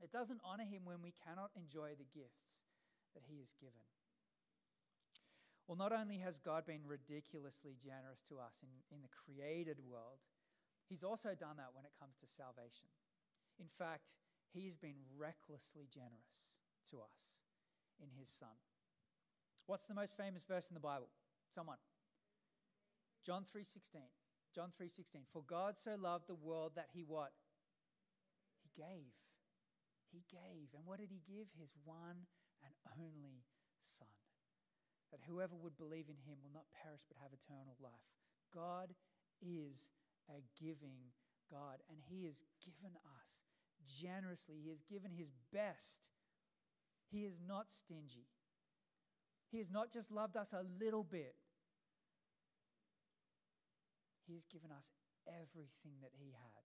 It 0.00 0.08
doesn't 0.08 0.40
honor 0.40 0.64
him 0.64 0.88
when 0.88 1.04
we 1.04 1.12
cannot 1.12 1.52
enjoy 1.52 1.92
the 1.92 2.08
gifts 2.08 2.69
that 3.14 3.26
he 3.28 3.38
has 3.38 3.52
given. 3.58 3.86
Well, 5.70 5.78
not 5.78 5.94
only 5.94 6.18
has 6.18 6.42
God 6.42 6.66
been 6.66 6.82
ridiculously 6.82 7.78
generous 7.78 8.22
to 8.26 8.42
us 8.42 8.58
in, 8.62 8.70
in 8.90 9.02
the 9.02 9.14
created 9.14 9.78
world, 9.78 10.18
he's 10.88 11.06
also 11.06 11.38
done 11.38 11.62
that 11.62 11.70
when 11.72 11.86
it 11.86 11.94
comes 11.94 12.18
to 12.18 12.26
salvation. 12.26 12.90
In 13.60 13.70
fact, 13.70 14.18
he 14.50 14.66
has 14.66 14.76
been 14.76 14.98
recklessly 15.14 15.86
generous 15.86 16.58
to 16.90 16.98
us 16.98 17.38
in 18.02 18.10
his 18.18 18.26
son. 18.26 18.58
What's 19.66 19.86
the 19.86 19.94
most 19.94 20.16
famous 20.16 20.42
verse 20.42 20.66
in 20.66 20.74
the 20.74 20.82
Bible? 20.82 21.06
Someone. 21.54 21.78
John 23.22 23.44
3:16. 23.44 24.10
John 24.52 24.72
3:16. 24.72 25.26
For 25.30 25.42
God 25.42 25.78
so 25.78 25.94
loved 25.94 26.26
the 26.26 26.34
world 26.34 26.74
that 26.74 26.90
he 26.90 27.04
what? 27.04 27.32
He 28.62 28.70
gave. 28.74 29.14
He 30.10 30.24
gave. 30.26 30.74
And 30.74 30.86
what 30.86 30.98
did 30.98 31.10
he 31.10 31.20
give? 31.20 31.52
His 31.52 31.76
one 31.84 32.26
and 32.64 32.74
only 32.98 33.44
Son. 33.82 34.14
That 35.10 35.26
whoever 35.26 35.56
would 35.56 35.76
believe 35.76 36.06
in 36.08 36.20
him 36.22 36.38
will 36.42 36.54
not 36.54 36.70
perish 36.70 37.02
but 37.08 37.18
have 37.18 37.34
eternal 37.34 37.76
life. 37.82 38.06
God 38.54 38.94
is 39.42 39.90
a 40.28 40.42
giving 40.58 41.14
God, 41.50 41.82
and 41.90 41.98
he 41.98 42.24
has 42.24 42.44
given 42.62 42.94
us 43.18 43.42
generously. 43.82 44.62
He 44.62 44.70
has 44.70 44.82
given 44.82 45.10
his 45.10 45.34
best. 45.52 46.06
He 47.10 47.24
is 47.24 47.42
not 47.42 47.70
stingy. 47.70 48.30
He 49.50 49.58
has 49.58 49.70
not 49.70 49.90
just 49.90 50.12
loved 50.12 50.36
us 50.36 50.52
a 50.52 50.62
little 50.78 51.02
bit. 51.02 51.34
He 54.26 54.34
has 54.34 54.46
given 54.46 54.70
us 54.70 54.92
everything 55.26 55.98
that 56.06 56.14
he 56.14 56.30
had 56.30 56.62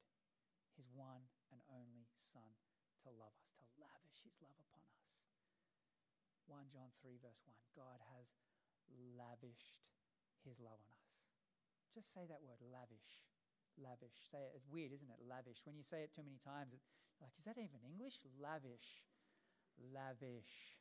his 0.78 0.92
one 0.92 1.32
and 1.52 1.64
only 1.72 2.06
Son 2.36 2.52
to 3.04 3.10
love 3.10 3.34
us, 3.40 3.56
to 3.58 3.66
lavish 3.80 4.20
his 4.28 4.38
love. 4.44 4.65
1 6.48 6.72
John 6.74 6.90
3, 7.02 7.18
verse 7.22 7.42
1 7.46 7.54
God 7.76 8.00
has 8.16 8.32
lavished 9.18 9.84
his 10.46 10.62
love 10.62 10.80
on 10.80 10.94
us. 11.02 11.14
Just 11.94 12.14
say 12.14 12.28
that 12.28 12.44
word, 12.44 12.62
lavish. 12.62 13.26
Lavish. 13.76 14.16
Say 14.32 14.40
it. 14.40 14.54
It's 14.56 14.68
weird, 14.68 14.92
isn't 14.96 15.10
it? 15.10 15.20
Lavish. 15.28 15.60
When 15.66 15.76
you 15.76 15.84
say 15.84 16.04
it 16.04 16.16
too 16.16 16.24
many 16.24 16.40
times, 16.40 16.72
it's 16.72 16.88
like, 17.20 17.32
is 17.38 17.44
that 17.44 17.60
even 17.60 17.84
English? 17.84 18.20
Lavish. 18.40 19.04
Lavish. 19.80 20.80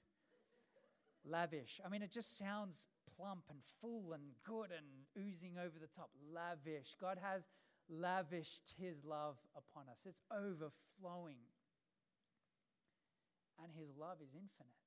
Lavish. 1.27 1.81
I 1.85 1.89
mean, 1.89 2.03
it 2.03 2.13
just 2.13 2.39
sounds 2.39 2.87
plump 3.17 3.51
and 3.51 3.59
full 3.81 4.13
and 4.13 4.39
good 4.47 4.71
and 4.71 5.11
oozing 5.19 5.59
over 5.59 5.79
the 5.81 5.91
top. 5.91 6.11
Lavish. 6.31 6.95
God 7.01 7.19
has 7.19 7.49
lavished 7.89 8.75
his 8.79 9.05
love 9.05 9.37
upon 9.57 9.89
us, 9.89 10.07
it's 10.07 10.23
overflowing. 10.33 11.51
And 13.63 13.73
his 13.73 13.95
love 13.97 14.19
is 14.21 14.35
infinite. 14.35 14.84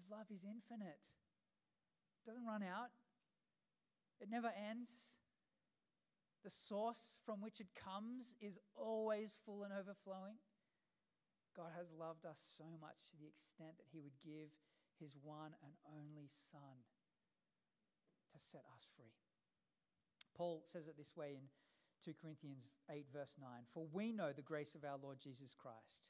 His 0.00 0.08
love 0.08 0.32
is 0.32 0.48
infinite. 0.48 0.96
It 0.96 2.24
doesn't 2.24 2.46
run 2.46 2.62
out. 2.62 2.88
It 4.16 4.30
never 4.30 4.48
ends. 4.48 5.20
The 6.42 6.48
source 6.48 7.20
from 7.26 7.42
which 7.42 7.60
it 7.60 7.76
comes 7.76 8.34
is 8.40 8.56
always 8.74 9.36
full 9.44 9.62
and 9.62 9.72
overflowing. 9.76 10.40
God 11.54 11.76
has 11.76 11.92
loved 11.92 12.24
us 12.24 12.40
so 12.56 12.64
much 12.80 12.96
to 13.12 13.16
the 13.20 13.28
extent 13.28 13.76
that 13.76 13.92
he 13.92 14.00
would 14.00 14.16
give 14.24 14.48
his 14.96 15.16
one 15.20 15.52
and 15.60 15.76
only 15.84 16.32
Son 16.50 16.80
to 18.32 18.38
set 18.40 18.64
us 18.72 18.88
free. 18.96 19.12
Paul 20.34 20.62
says 20.64 20.88
it 20.88 20.96
this 20.96 21.14
way 21.14 21.36
in 21.36 21.52
2 22.02 22.16
Corinthians 22.16 22.72
8, 22.88 23.04
verse 23.12 23.36
9 23.38 23.48
For 23.74 23.84
we 23.92 24.12
know 24.12 24.32
the 24.32 24.40
grace 24.40 24.74
of 24.74 24.84
our 24.84 24.96
Lord 24.96 25.18
Jesus 25.20 25.54
Christ, 25.54 26.08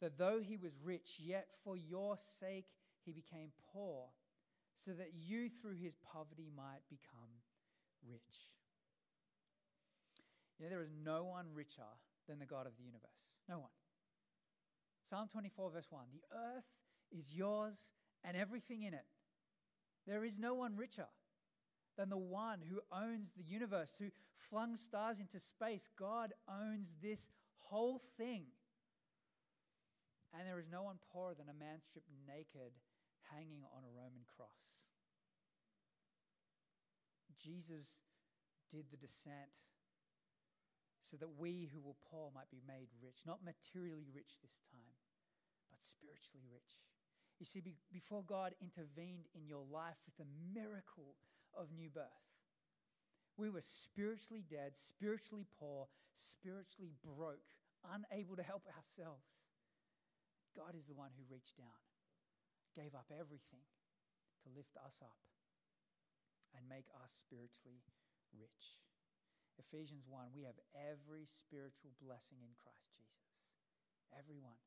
that 0.00 0.18
though 0.18 0.38
he 0.38 0.56
was 0.56 0.78
rich, 0.78 1.18
yet 1.18 1.48
for 1.64 1.76
your 1.76 2.16
sake 2.18 2.66
he 3.04 3.12
became 3.12 3.52
poor, 3.72 4.08
so 4.76 4.92
that 4.92 5.12
you 5.14 5.48
through 5.48 5.76
his 5.76 5.94
poverty 6.12 6.50
might 6.54 6.82
become 6.88 7.42
rich. 8.08 8.50
You 10.58 10.66
know, 10.66 10.70
there 10.70 10.82
is 10.82 10.92
no 11.04 11.24
one 11.24 11.46
richer 11.54 11.90
than 12.28 12.38
the 12.38 12.46
God 12.46 12.66
of 12.66 12.76
the 12.76 12.84
universe. 12.84 13.34
No 13.48 13.58
one. 13.58 13.70
Psalm 15.04 15.28
24, 15.28 15.70
verse 15.70 15.86
1 15.90 16.04
The 16.12 16.36
earth 16.36 16.80
is 17.10 17.34
yours 17.34 17.90
and 18.24 18.36
everything 18.36 18.82
in 18.82 18.94
it. 18.94 19.06
There 20.06 20.24
is 20.24 20.38
no 20.38 20.54
one 20.54 20.76
richer 20.76 21.08
than 21.96 22.08
the 22.08 22.16
one 22.16 22.60
who 22.68 22.80
owns 22.92 23.32
the 23.32 23.44
universe, 23.44 23.96
who 23.98 24.10
flung 24.34 24.76
stars 24.76 25.20
into 25.20 25.38
space. 25.38 25.88
God 25.98 26.32
owns 26.48 26.96
this 27.02 27.28
whole 27.58 27.98
thing. 27.98 28.44
And 30.32 30.48
there 30.48 30.58
is 30.58 30.68
no 30.70 30.82
one 30.82 30.96
poorer 31.12 31.34
than 31.34 31.48
a 31.48 31.58
man 31.58 31.80
stripped 31.80 32.08
naked 32.26 32.72
hanging 33.32 33.64
on 33.72 33.82
a 33.82 33.92
Roman 33.96 34.28
cross. 34.36 34.84
Jesus 37.42 38.00
did 38.70 38.86
the 38.90 38.96
descent 38.96 39.66
so 41.02 41.16
that 41.18 41.36
we 41.36 41.68
who 41.74 41.82
were 41.82 41.98
poor 42.08 42.30
might 42.30 42.48
be 42.50 42.62
made 42.62 42.88
rich, 43.02 43.26
not 43.26 43.44
materially 43.44 44.06
rich 44.14 44.38
this 44.40 44.62
time, 44.70 44.96
but 45.68 45.82
spiritually 45.82 46.46
rich. 46.46 46.78
You 47.42 47.46
see, 47.46 47.60
be, 47.60 47.74
before 47.92 48.22
God 48.22 48.54
intervened 48.62 49.26
in 49.34 49.50
your 49.50 49.66
life 49.66 49.98
with 50.06 50.16
the 50.16 50.30
miracle 50.54 51.18
of 51.52 51.74
new 51.74 51.90
birth, 51.90 52.30
we 53.36 53.50
were 53.50 53.64
spiritually 53.64 54.44
dead, 54.46 54.76
spiritually 54.76 55.44
poor, 55.58 55.88
spiritually 56.14 56.94
broke, 57.02 57.50
unable 57.82 58.36
to 58.36 58.46
help 58.46 58.62
ourselves. 58.70 59.50
God 60.54 60.78
is 60.78 60.86
the 60.86 60.94
one 60.94 61.10
who 61.16 61.26
reached 61.26 61.56
down, 61.58 61.82
gave 62.74 62.96
up 62.96 63.08
everything 63.12 63.64
to 64.42 64.52
lift 64.52 64.74
us 64.80 64.98
up 65.00 65.20
and 66.56 66.68
make 66.68 66.88
us 67.00 67.12
spiritually 67.22 67.84
rich. 68.34 68.80
Ephesians 69.60 70.08
1 70.08 70.32
we 70.32 70.48
have 70.48 70.58
every 70.74 71.28
spiritual 71.28 71.92
blessing 72.00 72.40
in 72.40 72.56
Christ 72.56 72.88
Jesus. 72.96 73.36
Everyone. 74.12 74.60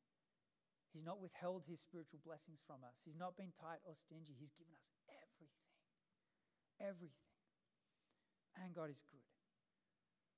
He's 0.95 1.03
not 1.03 1.19
withheld 1.19 1.67
his 1.67 1.83
spiritual 1.83 2.23
blessings 2.23 2.63
from 2.63 2.87
us. 2.87 3.03
He's 3.03 3.19
not 3.19 3.35
been 3.35 3.51
tight 3.51 3.83
or 3.83 3.99
stingy. 3.99 4.31
He's 4.31 4.55
given 4.55 4.71
us 4.79 4.87
everything. 5.11 5.75
Everything. 6.79 7.35
And 8.55 8.71
God 8.71 8.87
is 8.87 9.03
good. 9.11 9.27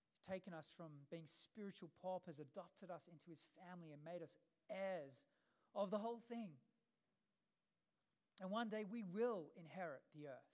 He's 0.09 0.25
taken 0.25 0.57
us 0.57 0.73
from 0.73 1.05
being 1.13 1.29
spiritual 1.29 1.93
paupers, 2.01 2.41
adopted 2.41 2.89
us 2.89 3.05
into 3.05 3.29
his 3.29 3.45
family, 3.53 3.93
and 3.93 4.01
made 4.01 4.25
us 4.25 4.33
heirs 4.65 5.29
of 5.77 5.93
the 5.93 6.01
whole 6.01 6.25
thing. 6.25 6.57
And 8.41 8.51
one 8.51 8.69
day 8.69 8.85
we 8.89 9.03
will 9.03 9.49
inherit 9.57 10.01
the 10.13 10.27
earth. 10.27 10.51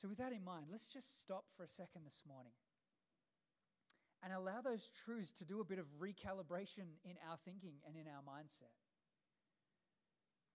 So, 0.00 0.08
with 0.08 0.18
that 0.18 0.32
in 0.32 0.44
mind, 0.44 0.66
let's 0.70 0.88
just 0.88 1.22
stop 1.22 1.44
for 1.56 1.64
a 1.64 1.68
second 1.68 2.04
this 2.04 2.22
morning 2.28 2.52
and 4.22 4.32
allow 4.32 4.60
those 4.60 4.90
truths 4.90 5.32
to 5.40 5.44
do 5.44 5.60
a 5.60 5.64
bit 5.64 5.78
of 5.78 5.86
recalibration 5.96 7.00
in 7.04 7.16
our 7.24 7.38
thinking 7.44 7.80
and 7.86 7.96
in 7.96 8.04
our 8.10 8.20
mindset 8.20 8.74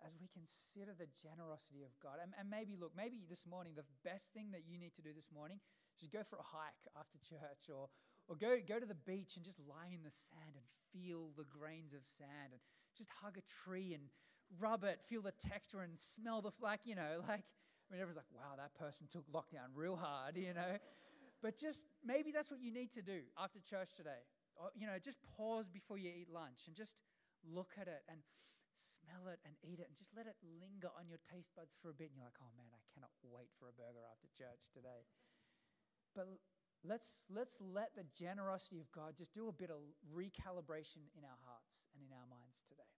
as 0.05 0.17
we 0.17 0.27
consider 0.33 0.97
the 0.97 1.09
generosity 1.13 1.85
of 1.85 1.93
God. 2.01 2.17
And, 2.21 2.33
and, 2.37 2.49
maybe, 2.49 2.73
look, 2.73 2.91
maybe 2.97 3.21
this 3.29 3.45
morning, 3.45 3.73
the 3.77 3.87
best 4.01 4.33
thing 4.33 4.49
that 4.51 4.65
you 4.65 4.77
need 4.77 4.97
to 4.97 5.05
do 5.05 5.13
this 5.13 5.29
morning 5.29 5.61
is 6.01 6.09
go 6.09 6.25
for 6.25 6.41
a 6.41 6.51
hike 6.57 6.89
after 6.97 7.21
church 7.21 7.69
or, 7.69 7.89
or 8.27 8.35
go, 8.35 8.57
go 8.65 8.81
to 8.81 8.89
the 8.89 8.97
beach 8.97 9.37
and 9.37 9.45
just 9.45 9.61
lie 9.61 9.93
in 9.93 10.01
the 10.01 10.13
sand 10.13 10.57
and 10.57 10.65
feel 10.89 11.29
the 11.37 11.45
grains 11.45 11.93
of 11.93 12.01
sand 12.05 12.57
and 12.57 12.61
just 12.97 13.09
hug 13.21 13.37
a 13.37 13.45
tree 13.63 13.93
and 13.93 14.09
rub 14.59 14.83
it, 14.83 14.99
feel 15.07 15.21
the 15.21 15.31
texture 15.31 15.81
and 15.81 15.97
smell 15.97 16.41
the, 16.41 16.51
like, 16.61 16.85
you 16.85 16.95
know, 16.95 17.23
like, 17.27 17.43
I 17.43 17.87
mean, 17.91 18.01
everyone's 18.01 18.17
like, 18.17 18.31
wow, 18.31 18.55
that 18.57 18.75
person 18.75 19.07
took 19.11 19.27
lockdown 19.31 19.75
real 19.75 19.95
hard, 19.95 20.35
you 20.39 20.53
know? 20.53 20.79
But 21.41 21.57
just 21.57 21.85
maybe 22.05 22.31
that's 22.31 22.51
what 22.51 22.61
you 22.61 22.71
need 22.71 22.91
to 22.93 23.01
do 23.01 23.25
after 23.35 23.59
church 23.59 23.97
today. 23.97 24.29
Or, 24.55 24.69
you 24.77 24.85
know, 24.85 24.99
just 25.01 25.17
pause 25.25 25.67
before 25.67 25.97
you 25.97 26.11
eat 26.13 26.29
lunch 26.29 26.69
and 26.69 26.75
just 26.75 26.95
look 27.41 27.73
at 27.81 27.89
it 27.89 28.05
and 28.05 28.21
smell 28.77 29.25
it 29.25 29.41
and 29.41 29.57
eat 29.65 29.81
it 29.81 29.89
and 29.89 29.97
just 29.97 30.13
let 30.13 30.29
it 30.29 30.37
linger 30.61 30.93
on 30.93 31.09
your 31.09 31.17
taste 31.25 31.49
buds 31.57 31.73
for 31.81 31.89
a 31.89 31.97
bit. 31.97 32.13
And 32.13 32.21
you're 32.21 32.29
like, 32.29 32.37
oh 32.37 32.53
man, 32.53 32.69
I 32.69 32.81
cannot 32.93 33.09
wait 33.25 33.49
for 33.57 33.65
a 33.65 33.73
burger 33.73 34.05
after 34.05 34.29
church 34.37 34.69
today. 34.69 35.09
But 36.13 36.29
let's, 36.87 37.23
let's 37.29 37.61
let 37.61 37.95
the 37.95 38.05
generosity 38.17 38.79
of 38.79 38.91
God 38.91 39.17
just 39.17 39.33
do 39.33 39.47
a 39.47 39.55
bit 39.55 39.69
of 39.69 39.81
recalibration 40.09 41.05
in 41.13 41.23
our 41.23 41.39
hearts 41.45 41.89
and 41.93 42.01
in 42.01 42.11
our 42.13 42.27
minds 42.29 42.65
today. 42.67 42.89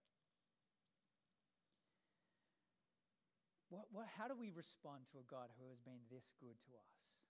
What, 3.68 3.90
what, 3.90 4.06
how 4.06 4.30
do 4.30 4.38
we 4.38 4.54
respond 4.54 5.10
to 5.10 5.18
a 5.18 5.26
God 5.26 5.50
who 5.58 5.66
has 5.66 5.82
been 5.82 6.06
this 6.06 6.30
good 6.38 6.60
to 6.70 6.72
us? 6.78 7.26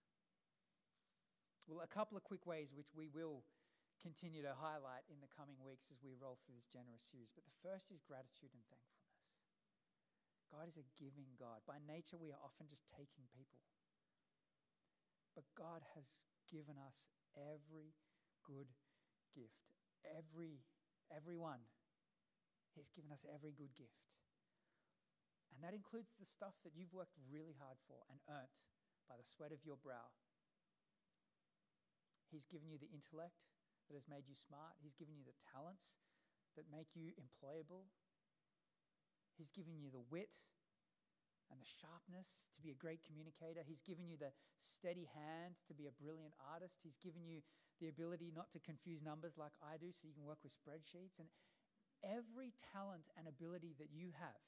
Well, 1.65 1.81
a 1.81 1.89
couple 1.89 2.21
of 2.21 2.27
quick 2.27 2.45
ways 2.45 2.77
which 2.77 2.93
we 2.93 3.09
will 3.09 3.41
continue 4.05 4.45
to 4.45 4.53
highlight 4.53 5.09
in 5.09 5.25
the 5.25 5.33
coming 5.33 5.57
weeks 5.65 5.89
as 5.89 6.05
we 6.05 6.13
roll 6.13 6.37
through 6.45 6.61
this 6.61 6.69
generous 6.69 7.01
series. 7.01 7.33
But 7.33 7.49
the 7.49 7.57
first 7.65 7.89
is 7.89 8.05
gratitude 8.05 8.53
and 8.53 8.65
thankfulness. 8.69 9.25
God 10.53 10.69
is 10.69 10.77
a 10.77 10.85
giving 11.01 11.33
God. 11.41 11.65
By 11.65 11.81
nature, 11.81 12.21
we 12.21 12.29
are 12.29 12.45
often 12.45 12.69
just 12.69 12.85
taking 12.93 13.25
people. 13.33 13.65
But 15.33 15.49
God 15.57 15.81
has 15.97 16.05
given 16.49 16.79
us 16.81 17.03
every 17.35 17.97
good 18.45 18.71
gift. 19.35 19.73
Every, 20.05 20.63
everyone. 21.11 21.65
He's 22.75 22.91
given 22.91 23.15
us 23.15 23.25
every 23.29 23.55
good 23.55 23.73
gift. 23.75 24.05
And 25.55 25.63
that 25.63 25.75
includes 25.75 26.19
the 26.19 26.27
stuff 26.27 26.59
that 26.67 26.75
you've 26.75 26.93
worked 26.93 27.15
really 27.31 27.55
hard 27.55 27.79
for 27.87 28.03
and 28.11 28.19
earned 28.27 28.59
by 29.07 29.15
the 29.15 29.27
sweat 29.27 29.55
of 29.55 29.63
your 29.63 29.79
brow. 29.79 30.11
He's 32.27 32.51
given 32.51 32.67
you 32.67 32.83
the 32.83 32.91
intellect 32.91 33.47
that 33.87 33.95
has 33.95 34.11
made 34.11 34.27
you 34.27 34.35
smart. 34.35 34.75
He's 34.83 34.99
given 34.99 35.15
you 35.15 35.23
the 35.23 35.39
talents 35.55 35.95
that 36.59 36.67
make 36.67 36.99
you 36.99 37.15
employable. 37.15 37.87
He's 39.39 39.55
given 39.55 39.79
you 39.79 39.95
the 39.95 40.03
wit 40.03 40.43
and 41.55 41.63
the 41.63 41.71
sharpness 41.79 42.51
to 42.51 42.59
be 42.59 42.75
a 42.75 42.83
great 42.83 43.07
communicator. 43.07 43.63
He's 43.63 43.87
given 43.87 44.11
you 44.11 44.19
the 44.19 44.35
steady 44.59 45.07
hand 45.15 45.55
to 45.71 45.73
be 45.79 45.87
a 45.87 45.95
brilliant 45.95 46.35
artist. 46.51 46.83
He's 46.83 46.99
given 46.99 47.23
you 47.23 47.47
the 47.79 47.87
ability 47.87 48.35
not 48.35 48.51
to 48.59 48.59
confuse 48.59 49.07
numbers 49.07 49.39
like 49.39 49.55
I 49.63 49.79
do 49.79 49.95
so 49.95 50.11
you 50.11 50.19
can 50.19 50.27
work 50.27 50.43
with 50.43 50.51
spreadsheets. 50.51 51.23
And 51.23 51.31
every 52.03 52.51
talent 52.75 53.07
and 53.15 53.31
ability 53.31 53.79
that 53.79 53.95
you 53.95 54.11
have 54.19 54.43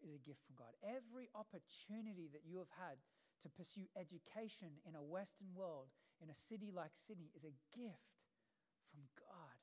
is 0.00 0.16
a 0.16 0.24
gift 0.24 0.40
from 0.48 0.56
God. 0.56 0.72
Every 0.80 1.28
opportunity 1.36 2.32
that 2.32 2.48
you 2.48 2.56
have 2.56 2.72
had 2.80 3.04
to 3.44 3.52
pursue 3.52 3.84
education 3.92 4.80
in 4.88 4.96
a 4.96 5.04
Western 5.04 5.52
world, 5.52 5.92
in 6.24 6.32
a 6.32 6.36
city 6.36 6.72
like 6.72 6.96
Sydney, 6.96 7.28
is 7.36 7.44
a 7.44 7.52
gift 7.76 8.24
from 8.88 9.04
God. 9.20 9.60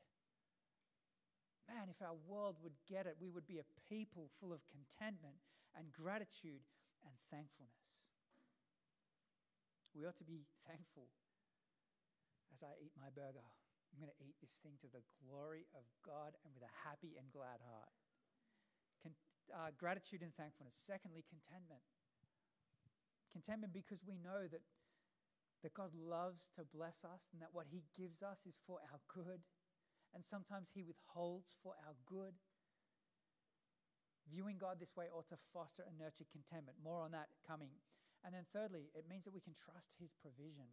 Man, 1.65 1.89
if 1.89 2.01
our 2.01 2.17
world 2.27 2.57
would 2.61 2.77
get 2.85 3.05
it, 3.05 3.17
we 3.17 3.29
would 3.29 3.47
be 3.47 3.57
a 3.57 3.69
people 3.87 4.29
full 4.39 4.53
of 4.53 4.61
contentment 4.67 5.39
and 5.77 5.91
gratitude 5.91 6.63
and 7.03 7.15
thankfulness. 7.29 7.95
We 9.95 10.07
ought 10.07 10.19
to 10.19 10.27
be 10.27 10.47
thankful 10.67 11.11
as 12.51 12.63
I 12.63 12.75
eat 12.79 12.95
my 12.95 13.11
burger. 13.11 13.43
I'm 13.91 13.99
going 13.99 14.11
to 14.11 14.23
eat 14.23 14.39
this 14.39 14.55
thing 14.63 14.79
to 14.83 14.89
the 14.91 15.03
glory 15.19 15.67
of 15.75 15.83
God 15.99 16.39
and 16.47 16.55
with 16.55 16.63
a 16.63 16.73
happy 16.87 17.19
and 17.19 17.27
glad 17.27 17.59
heart 17.59 17.91
uh, 19.53 19.75
gratitude 19.77 20.21
and 20.23 20.33
thankfulness. 20.33 20.75
Secondly, 20.75 21.23
contentment. 21.27 21.83
Contentment 23.31 23.73
because 23.73 24.03
we 24.03 24.15
know 24.19 24.47
that, 24.47 24.63
that 25.63 25.73
God 25.73 25.91
loves 25.95 26.51
to 26.55 26.67
bless 26.67 27.03
us 27.03 27.31
and 27.31 27.41
that 27.41 27.55
what 27.55 27.67
He 27.71 27.83
gives 27.95 28.23
us 28.23 28.43
is 28.47 28.59
for 28.67 28.79
our 28.91 28.99
good. 29.07 29.43
And 30.13 30.23
sometimes 30.23 30.71
He 30.73 30.83
withholds 30.83 31.55
for 31.63 31.75
our 31.87 31.95
good. 32.03 32.35
Viewing 34.31 34.55
God 34.55 34.79
this 34.79 34.95
way 34.95 35.11
ought 35.11 35.27
to 35.27 35.37
foster 35.51 35.83
and 35.83 35.99
nurture 35.99 36.23
contentment. 36.31 36.79
More 36.79 37.03
on 37.03 37.11
that 37.11 37.27
coming. 37.43 37.75
And 38.23 38.31
then, 38.31 38.47
thirdly, 38.47 38.87
it 38.95 39.09
means 39.09 39.27
that 39.27 39.35
we 39.35 39.43
can 39.43 39.51
trust 39.51 39.99
His 39.99 40.15
provision. 40.15 40.71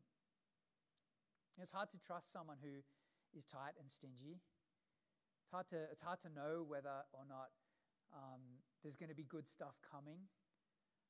It's 1.58 1.74
hard 1.74 1.90
to 1.90 1.98
trust 1.98 2.30
someone 2.30 2.62
who 2.62 2.86
is 3.34 3.44
tight 3.44 3.74
and 3.82 3.90
stingy. 3.90 4.38
It's 5.42 5.50
hard 5.50 5.66
to, 5.74 5.90
it's 5.90 6.04
hard 6.06 6.22
to 6.22 6.30
know 6.30 6.62
whether 6.62 7.02
or 7.10 7.26
not 7.26 7.50
um, 8.14 8.62
there's 8.82 8.94
going 8.94 9.10
to 9.10 9.18
be 9.18 9.26
good 9.26 9.48
stuff 9.48 9.74
coming. 9.82 10.30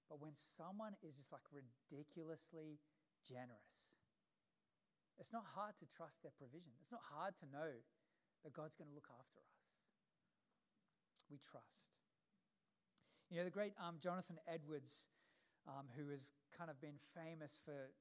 But 0.08 0.24
when 0.24 0.32
someone 0.32 0.96
is 1.04 1.20
just 1.20 1.28
like 1.37 1.44
ridiculously 1.52 2.80
generous, 3.20 4.00
it's 5.20 5.34
not 5.34 5.44
hard 5.52 5.76
to 5.82 5.87
trust 5.90 6.24
their 6.24 6.32
provision. 6.32 6.72
It's 6.80 6.94
not 6.94 7.04
hard 7.04 7.37
to 7.44 7.46
know 7.50 7.84
that 8.40 8.56
God's 8.56 8.78
going 8.78 8.88
to 8.88 8.96
look 8.96 9.11
after 9.12 9.42
us. 9.44 9.68
We 11.28 11.37
trust. 11.37 11.97
You 13.30 13.36
know, 13.36 13.44
the 13.44 13.52
great 13.52 13.74
um, 13.76 13.96
Jonathan 14.00 14.36
Edwards, 14.48 15.08
um, 15.68 15.84
who 15.96 16.08
has 16.08 16.32
kind 16.56 16.70
of 16.70 16.80
been 16.80 16.96
famous 17.12 17.60
for 17.62 17.92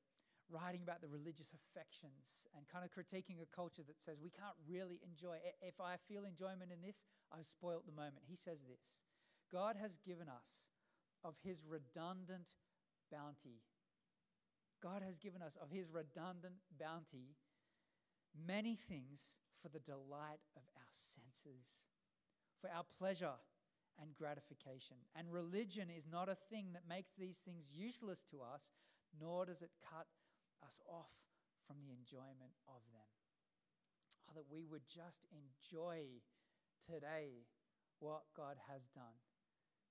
writing 0.47 0.79
about 0.81 1.01
the 1.01 1.11
religious 1.11 1.51
affections 1.51 2.47
and 2.55 2.63
kind 2.71 2.87
of 2.87 2.91
critiquing 2.95 3.43
a 3.43 3.49
culture 3.51 3.83
that 3.83 3.99
says 3.99 4.23
we 4.23 4.31
can't 4.31 4.55
really 4.63 5.03
enjoy. 5.03 5.35
If 5.59 5.81
I 5.81 5.99
feel 6.07 6.23
enjoyment 6.23 6.71
in 6.71 6.79
this, 6.79 7.03
I've 7.27 7.45
spoilt 7.45 7.85
the 7.85 7.91
moment. 7.91 8.23
He 8.23 8.35
says 8.35 8.63
this 8.63 8.95
God 9.51 9.75
has 9.75 9.99
given 9.99 10.31
us 10.31 10.71
of 11.23 11.35
his 11.43 11.65
redundant 11.67 12.55
bounty. 13.11 13.59
God 14.81 15.01
has 15.03 15.17
given 15.17 15.41
us 15.41 15.57
of 15.59 15.71
his 15.71 15.91
redundant 15.91 16.63
bounty 16.79 17.35
many 18.31 18.75
things 18.75 19.35
for 19.61 19.67
the 19.67 19.79
delight 19.79 20.39
of 20.55 20.63
our 20.77 20.87
senses, 20.87 21.83
for 22.61 22.69
our 22.69 22.85
pleasure 22.97 23.41
and 24.01 24.15
gratification. 24.15 24.97
And 25.15 25.31
religion 25.31 25.89
is 25.89 26.07
not 26.09 26.29
a 26.29 26.35
thing 26.35 26.73
that 26.73 26.87
makes 26.87 27.13
these 27.13 27.39
things 27.39 27.71
useless 27.73 28.23
to 28.31 28.41
us, 28.41 28.71
nor 29.19 29.45
does 29.45 29.61
it 29.61 29.71
cut 29.81 30.07
us 30.65 30.79
off 30.87 31.13
from 31.65 31.77
the 31.81 31.91
enjoyment 31.91 32.55
of 32.67 32.81
them. 32.93 33.09
Oh, 34.29 34.33
that 34.35 34.51
we 34.51 34.65
would 34.65 34.87
just 34.87 35.25
enjoy 35.33 36.21
today 36.85 37.47
what 37.99 38.29
God 38.35 38.57
has 38.69 38.87
done 38.93 39.17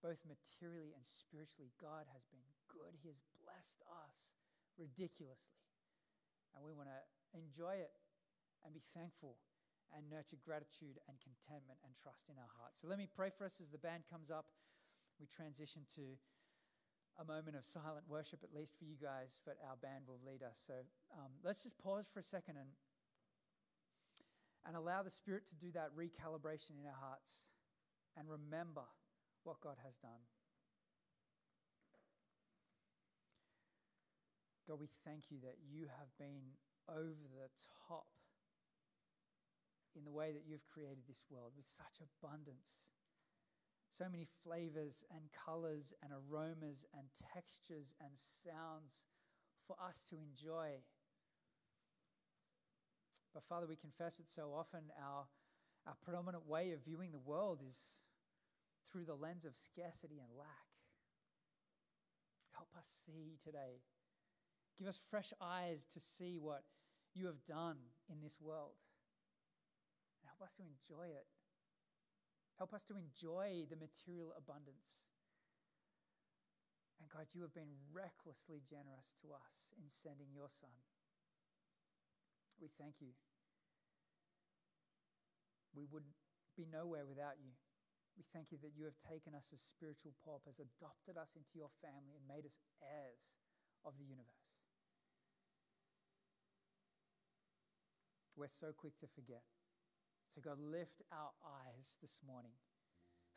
both 0.05 0.21
materially 0.29 0.92
and 0.95 1.03
spiritually, 1.03 1.73
God 1.81 2.07
has 2.12 2.23
been 2.29 2.45
good. 2.71 2.95
He 3.01 3.09
has 3.09 3.19
blessed 3.42 3.81
us 3.88 4.38
ridiculously. 4.77 5.66
And 6.55 6.62
we 6.62 6.71
want 6.71 6.88
to 6.92 7.01
enjoy 7.35 7.81
it 7.81 7.92
and 8.64 8.71
be 8.71 8.85
thankful 8.95 9.40
and 9.94 10.09
nurture 10.11 10.38
gratitude 10.42 10.99
and 11.07 11.16
contentment 11.20 11.79
and 11.85 11.94
trust 11.94 12.27
in 12.31 12.37
our 12.38 12.53
hearts. 12.59 12.83
So 12.83 12.88
let 12.88 12.99
me 12.99 13.07
pray 13.07 13.31
for 13.31 13.44
us 13.46 13.61
as 13.61 13.70
the 13.70 13.79
band 13.79 14.05
comes 14.11 14.31
up. 14.31 14.46
We 15.20 15.27
transition 15.27 15.83
to 15.96 16.18
a 17.16 17.25
moment 17.25 17.57
of 17.57 17.64
silent 17.64 18.05
worship, 18.09 18.44
at 18.44 18.53
least 18.53 18.77
for 18.77 18.85
you 18.85 18.96
guys, 19.01 19.40
but 19.44 19.57
our 19.64 19.77
band 19.77 20.05
will 20.07 20.20
lead 20.20 20.42
us. 20.42 20.61
So 20.61 20.85
um, 21.16 21.33
let's 21.42 21.62
just 21.62 21.79
pause 21.79 22.07
for 22.12 22.20
a 22.20 22.27
second 22.27 22.57
and, 22.61 22.68
and 24.66 24.77
allow 24.77 25.03
the 25.03 25.11
Spirit 25.11 25.49
to 25.49 25.57
do 25.57 25.72
that 25.72 25.96
recalibration 25.96 26.77
in 26.77 26.85
our 26.85 27.01
hearts 27.01 27.49
and 28.16 28.29
remember 28.29 28.85
what 29.44 29.61
God 29.61 29.77
has 29.85 29.96
done. 29.96 30.20
God, 34.68 34.81
we 34.81 34.90
thank 35.07 35.31
you 35.31 35.38
that 35.46 35.62
you 35.62 35.87
have 35.87 36.11
been 36.18 36.59
over 36.90 37.22
the 37.31 37.49
top 37.87 38.11
in 39.97 40.05
the 40.05 40.13
way 40.13 40.33
that 40.33 40.45
you've 40.47 40.67
created 40.69 41.09
this 41.09 41.25
world 41.31 41.53
with 41.57 41.65
such 41.65 41.99
abundance. 42.05 42.93
So 43.91 44.05
many 44.11 44.27
flavors 44.45 45.05
and 45.11 45.33
colors 45.33 45.95
and 46.03 46.13
aromas 46.13 46.85
and 46.93 47.09
textures 47.33 47.95
and 48.01 48.11
sounds 48.15 49.07
for 49.67 49.77
us 49.81 50.05
to 50.11 50.17
enjoy. 50.17 50.85
But 53.33 53.43
Father, 53.43 53.67
we 53.67 53.77
confess 53.77 54.19
it 54.19 54.29
so 54.29 54.53
often, 54.55 54.93
our, 55.03 55.25
our 55.87 55.97
predominant 56.05 56.47
way 56.47 56.73
of 56.73 56.85
viewing 56.85 57.13
the 57.13 57.19
world 57.19 57.61
is 57.67 58.03
through 58.93 59.05
the 59.05 59.15
lens 59.15 59.45
of 59.45 59.57
scarcity 59.57 60.19
and 60.19 60.29
lack. 60.39 60.69
Help 62.53 62.69
us 62.79 62.89
see 63.07 63.37
today. 63.43 63.81
Give 64.79 64.89
us 64.89 64.99
fresh 65.11 65.33
eyes 65.41 65.87
to 65.93 66.01
see 66.01 66.39
what 66.39 66.65
you 67.15 67.27
have 67.27 67.45
done 67.47 67.77
in 68.11 68.21
this 68.23 68.37
world. 68.41 68.77
Help 70.37 70.53
us 70.53 70.57
to 70.61 70.68
enjoy 70.68 71.09
it. 71.09 71.25
Help 72.61 72.77
us 72.77 72.85
to 72.85 72.94
enjoy 72.96 73.64
the 73.72 73.81
material 73.81 74.37
abundance. 74.37 75.09
And 77.01 77.09
God, 77.09 77.29
you 77.33 77.40
have 77.40 77.57
been 77.57 77.72
recklessly 77.88 78.61
generous 78.61 79.16
to 79.25 79.33
us 79.33 79.72
in 79.81 79.88
sending 79.88 80.29
your 80.37 80.53
Son. 80.53 80.72
We 82.61 82.68
thank 82.77 83.01
you. 83.01 83.16
We 85.72 85.88
would 85.88 86.05
be 86.57 86.68
nowhere 86.68 87.09
without 87.09 87.40
you. 87.40 87.53
We 88.16 88.25
thank 88.33 88.53
you 88.53 88.57
that 88.61 88.72
you 88.72 88.85
have 88.88 88.96
taken 88.96 89.37
us 89.37 89.53
as 89.53 89.61
spiritual 89.61 90.16
paupers, 90.25 90.61
adopted 90.61 91.16
us 91.16 91.37
into 91.37 91.57
your 91.57 91.72
family, 91.81 92.16
and 92.16 92.25
made 92.25 92.44
us 92.49 92.61
heirs 92.81 93.40
of 93.85 93.96
the 93.96 94.09
universe. 94.09 94.53
We're 98.37 98.53
so 98.53 98.72
quick 98.72 98.96
to 99.01 99.09
forget. 99.09 99.44
So, 100.37 100.42
God, 100.44 100.61
lift 100.61 101.01
our 101.09 101.33
eyes 101.64 101.96
this 102.05 102.20
morning. 102.29 102.53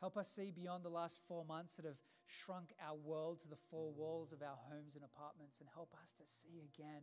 Help 0.04 0.18
us 0.20 0.28
see 0.36 0.52
beyond 0.52 0.84
the 0.84 0.92
last 0.92 1.16
four 1.26 1.46
months 1.48 1.76
that 1.76 1.86
have 1.86 1.96
shrunk 2.28 2.76
our 2.76 2.92
world 2.92 3.40
to 3.40 3.48
the 3.48 3.56
four 3.70 3.88
walls 3.96 4.36
of 4.36 4.42
our 4.44 4.60
homes 4.68 4.96
and 4.96 5.04
apartments, 5.08 5.64
and 5.64 5.68
help 5.72 5.96
us 5.96 6.12
to 6.20 6.28
see 6.28 6.60
again 6.60 7.00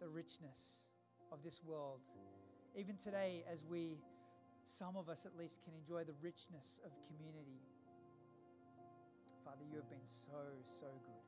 the 0.00 0.08
richness 0.08 0.88
of 1.30 1.44
this 1.44 1.60
world. 1.62 2.00
Even 2.74 2.96
today, 2.96 3.44
as 3.52 3.62
we 3.62 4.00
some 4.64 4.96
of 4.96 5.10
us 5.10 5.26
at 5.26 5.36
least 5.36 5.60
can 5.64 5.74
enjoy 5.76 6.04
the 6.04 6.16
richness 6.22 6.80
of 6.80 6.96
community. 7.12 7.60
Father, 9.44 9.68
you 9.68 9.76
have 9.76 9.90
been 9.92 10.08
so, 10.08 10.64
so 10.64 10.88
good. 11.04 11.24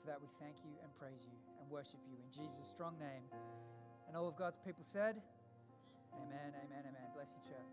For 0.00 0.08
that, 0.08 0.20
we 0.20 0.28
thank 0.40 0.60
you 0.60 0.76
and 0.84 0.92
praise 1.00 1.24
you 1.24 1.40
and 1.56 1.70
worship 1.70 2.04
you 2.04 2.20
in 2.20 2.28
Jesus' 2.28 2.68
strong 2.68 3.00
name. 3.00 3.24
And 4.08 4.16
all 4.16 4.28
of 4.28 4.36
God's 4.36 4.60
people 4.60 4.84
said, 4.84 5.24
Amen, 6.22 6.50
amen, 6.64 6.84
amen. 6.88 7.08
Bless 7.14 7.30
you, 7.36 7.42
church. 7.52 7.72